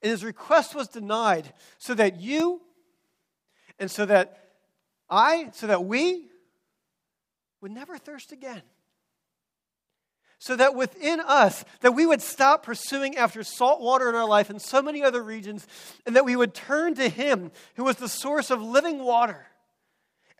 And 0.01 0.09
his 0.09 0.25
request 0.25 0.73
was 0.73 0.87
denied 0.87 1.53
so 1.77 1.93
that 1.93 2.19
you 2.19 2.61
and 3.81 3.91
so 3.91 4.05
that 4.05 4.37
I, 5.09 5.49
so 5.53 5.67
that 5.67 5.83
we 5.83 6.27
would 7.59 7.71
never 7.71 7.97
thirst 7.97 8.31
again. 8.31 8.61
So 10.39 10.55
that 10.55 10.73
within 10.73 11.19
us, 11.19 11.65
that 11.81 11.91
we 11.91 12.05
would 12.05 12.21
stop 12.21 12.63
pursuing 12.63 13.17
after 13.17 13.43
salt 13.43 13.81
water 13.81 14.07
in 14.09 14.15
our 14.15 14.27
life 14.27 14.49
in 14.49 14.59
so 14.59 14.81
many 14.81 15.03
other 15.03 15.21
regions, 15.21 15.67
and 16.05 16.15
that 16.15 16.25
we 16.25 16.35
would 16.35 16.53
turn 16.53 16.95
to 16.95 17.09
Him 17.09 17.51
who 17.75 17.83
was 17.83 17.97
the 17.97 18.07
source 18.07 18.49
of 18.49 18.61
living 18.61 18.99
water 19.03 19.45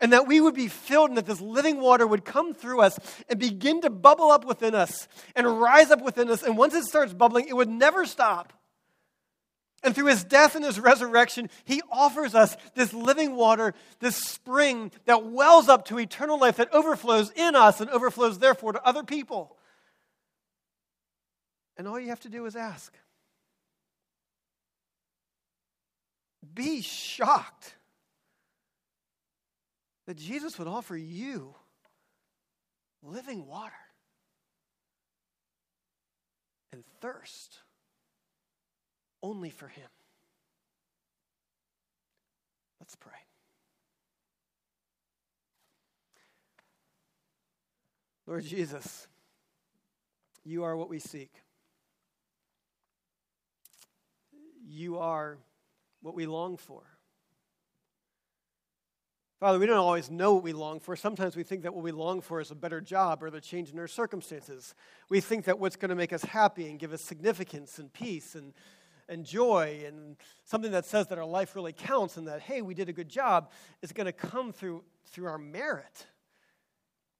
and 0.00 0.12
that 0.12 0.26
we 0.26 0.40
would 0.40 0.54
be 0.54 0.66
filled 0.66 1.10
and 1.10 1.16
that 1.16 1.26
this 1.26 1.40
living 1.40 1.80
water 1.80 2.04
would 2.06 2.24
come 2.24 2.54
through 2.54 2.80
us 2.80 2.98
and 3.28 3.38
begin 3.38 3.80
to 3.82 3.90
bubble 3.90 4.32
up 4.32 4.44
within 4.44 4.74
us 4.74 5.06
and 5.36 5.60
rise 5.60 5.92
up 5.92 6.02
within 6.02 6.28
us. 6.28 6.42
And 6.42 6.56
once 6.56 6.74
it 6.74 6.84
starts 6.84 7.12
bubbling, 7.12 7.46
it 7.46 7.54
would 7.54 7.68
never 7.68 8.04
stop. 8.04 8.52
And 9.82 9.94
through 9.94 10.06
his 10.06 10.22
death 10.22 10.54
and 10.54 10.64
his 10.64 10.78
resurrection, 10.78 11.50
he 11.64 11.82
offers 11.90 12.34
us 12.34 12.56
this 12.74 12.92
living 12.92 13.34
water, 13.34 13.74
this 13.98 14.16
spring 14.16 14.92
that 15.06 15.26
wells 15.26 15.68
up 15.68 15.86
to 15.86 15.98
eternal 15.98 16.38
life 16.38 16.56
that 16.56 16.72
overflows 16.72 17.32
in 17.32 17.56
us 17.56 17.80
and 17.80 17.90
overflows, 17.90 18.38
therefore, 18.38 18.72
to 18.74 18.84
other 18.84 19.02
people. 19.02 19.56
And 21.76 21.88
all 21.88 21.98
you 21.98 22.10
have 22.10 22.20
to 22.20 22.28
do 22.28 22.46
is 22.46 22.54
ask. 22.54 22.94
Be 26.54 26.80
shocked 26.80 27.74
that 30.06 30.16
Jesus 30.16 30.58
would 30.58 30.68
offer 30.68 30.96
you 30.96 31.54
living 33.02 33.46
water 33.46 33.72
and 36.72 36.84
thirst 37.00 37.61
only 39.22 39.50
for 39.50 39.68
Him. 39.68 39.88
Let's 42.80 42.96
pray. 42.96 43.12
Lord 48.26 48.44
Jesus, 48.44 49.06
you 50.44 50.64
are 50.64 50.76
what 50.76 50.88
we 50.88 50.98
seek. 50.98 51.32
You 54.64 54.98
are 54.98 55.38
what 56.00 56.14
we 56.14 56.26
long 56.26 56.56
for. 56.56 56.82
Father, 59.38 59.58
we 59.58 59.66
don't 59.66 59.76
always 59.76 60.08
know 60.08 60.34
what 60.34 60.44
we 60.44 60.52
long 60.52 60.78
for. 60.78 60.94
Sometimes 60.94 61.34
we 61.34 61.42
think 61.42 61.62
that 61.62 61.74
what 61.74 61.82
we 61.82 61.90
long 61.90 62.20
for 62.20 62.40
is 62.40 62.52
a 62.52 62.54
better 62.54 62.80
job 62.80 63.22
or 63.24 63.30
the 63.30 63.40
change 63.40 63.70
in 63.70 63.78
our 63.78 63.88
circumstances. 63.88 64.74
We 65.08 65.20
think 65.20 65.46
that 65.46 65.58
what's 65.58 65.74
going 65.76 65.88
to 65.88 65.96
make 65.96 66.12
us 66.12 66.22
happy 66.22 66.70
and 66.70 66.78
give 66.78 66.92
us 66.92 67.02
significance 67.02 67.78
and 67.78 67.92
peace 67.92 68.36
and, 68.36 68.54
and 69.08 69.24
joy 69.24 69.82
and 69.86 70.16
something 70.44 70.72
that 70.72 70.84
says 70.84 71.08
that 71.08 71.18
our 71.18 71.24
life 71.24 71.54
really 71.54 71.72
counts 71.72 72.16
and 72.16 72.28
that, 72.28 72.40
hey, 72.40 72.62
we 72.62 72.74
did 72.74 72.88
a 72.88 72.92
good 72.92 73.08
job 73.08 73.50
is 73.82 73.92
going 73.92 74.06
to 74.06 74.12
come 74.12 74.52
through, 74.52 74.82
through 75.06 75.26
our 75.26 75.38
merit. 75.38 76.06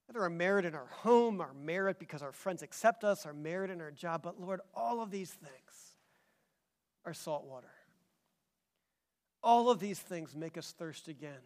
Whether 0.06 0.22
our 0.22 0.30
merit 0.30 0.64
in 0.64 0.74
our 0.74 0.88
home, 0.90 1.40
our 1.40 1.54
merit 1.54 1.98
because 1.98 2.22
our 2.22 2.32
friends 2.32 2.62
accept 2.62 3.04
us, 3.04 3.24
our 3.24 3.32
merit 3.32 3.70
in 3.70 3.80
our 3.80 3.90
job. 3.90 4.22
But 4.22 4.40
Lord, 4.40 4.60
all 4.74 5.00
of 5.00 5.10
these 5.10 5.30
things 5.30 5.96
are 7.04 7.14
salt 7.14 7.44
water. 7.44 7.72
All 9.42 9.70
of 9.70 9.80
these 9.80 9.98
things 9.98 10.36
make 10.36 10.56
us 10.56 10.74
thirst 10.78 11.08
again. 11.08 11.40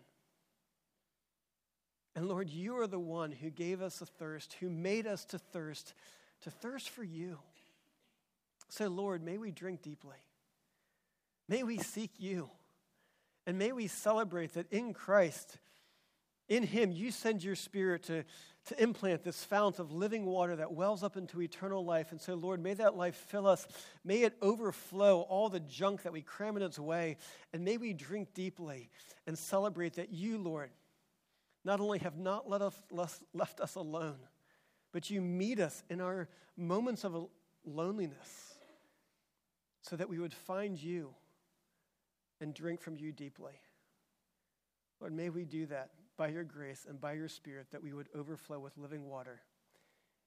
And 2.14 2.28
Lord, 2.28 2.48
you 2.48 2.78
are 2.78 2.86
the 2.86 2.98
one 2.98 3.30
who 3.30 3.50
gave 3.50 3.82
us 3.82 4.00
a 4.00 4.06
thirst, 4.06 4.56
who 4.60 4.70
made 4.70 5.06
us 5.06 5.24
to 5.26 5.38
thirst, 5.38 5.94
to 6.42 6.50
thirst 6.50 6.88
for 6.88 7.04
you. 7.04 7.38
So, 8.68 8.88
Lord, 8.88 9.22
may 9.22 9.38
we 9.38 9.50
drink 9.50 9.82
deeply. 9.82 10.16
May 11.48 11.62
we 11.62 11.78
seek 11.78 12.10
you. 12.18 12.50
And 13.46 13.58
may 13.58 13.72
we 13.72 13.86
celebrate 13.86 14.54
that 14.54 14.70
in 14.72 14.92
Christ, 14.92 15.58
in 16.48 16.64
Him, 16.64 16.90
you 16.90 17.10
send 17.10 17.44
your 17.44 17.54
Spirit 17.54 18.04
to, 18.04 18.24
to 18.66 18.82
implant 18.82 19.22
this 19.22 19.44
fount 19.44 19.78
of 19.78 19.92
living 19.92 20.24
water 20.24 20.56
that 20.56 20.72
wells 20.72 21.04
up 21.04 21.16
into 21.16 21.40
eternal 21.40 21.84
life. 21.84 22.10
And 22.10 22.20
so, 22.20 22.34
Lord, 22.34 22.60
may 22.60 22.74
that 22.74 22.96
life 22.96 23.14
fill 23.14 23.46
us. 23.46 23.66
May 24.04 24.22
it 24.22 24.36
overflow 24.42 25.20
all 25.22 25.48
the 25.48 25.60
junk 25.60 26.02
that 26.02 26.12
we 26.12 26.22
cram 26.22 26.56
in 26.56 26.62
its 26.62 26.78
way. 26.78 27.16
And 27.52 27.64
may 27.64 27.76
we 27.76 27.92
drink 27.92 28.34
deeply 28.34 28.90
and 29.26 29.38
celebrate 29.38 29.94
that 29.94 30.12
you, 30.12 30.38
Lord, 30.38 30.70
not 31.64 31.80
only 31.80 31.98
have 32.00 32.16
not 32.16 32.48
let 32.48 32.62
us, 32.62 32.80
left 33.32 33.60
us 33.60 33.74
alone, 33.76 34.18
but 34.92 35.10
you 35.10 35.20
meet 35.20 35.58
us 35.58 35.82
in 35.90 36.00
our 36.00 36.28
moments 36.56 37.04
of 37.04 37.28
loneliness 37.64 38.45
so 39.88 39.96
that 39.96 40.08
we 40.08 40.18
would 40.18 40.34
find 40.34 40.82
you 40.82 41.14
and 42.40 42.52
drink 42.54 42.80
from 42.80 42.96
you 42.96 43.12
deeply. 43.12 43.52
Lord, 45.00 45.12
may 45.12 45.30
we 45.30 45.44
do 45.44 45.66
that 45.66 45.90
by 46.16 46.28
your 46.28 46.44
grace 46.44 46.86
and 46.88 47.00
by 47.00 47.12
your 47.12 47.28
Spirit, 47.28 47.68
that 47.70 47.82
we 47.82 47.92
would 47.92 48.08
overflow 48.14 48.58
with 48.58 48.76
living 48.78 49.08
water. 49.08 49.40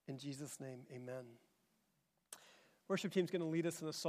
In 0.08 0.18
Jesus' 0.18 0.60
name, 0.60 0.82
amen. 0.94 1.26
Worship 2.88 3.12
team's 3.12 3.32
going 3.32 3.42
to 3.42 3.48
lead 3.48 3.66
us 3.66 3.82
in 3.82 3.88
a 3.88 3.94
song. 3.94 4.08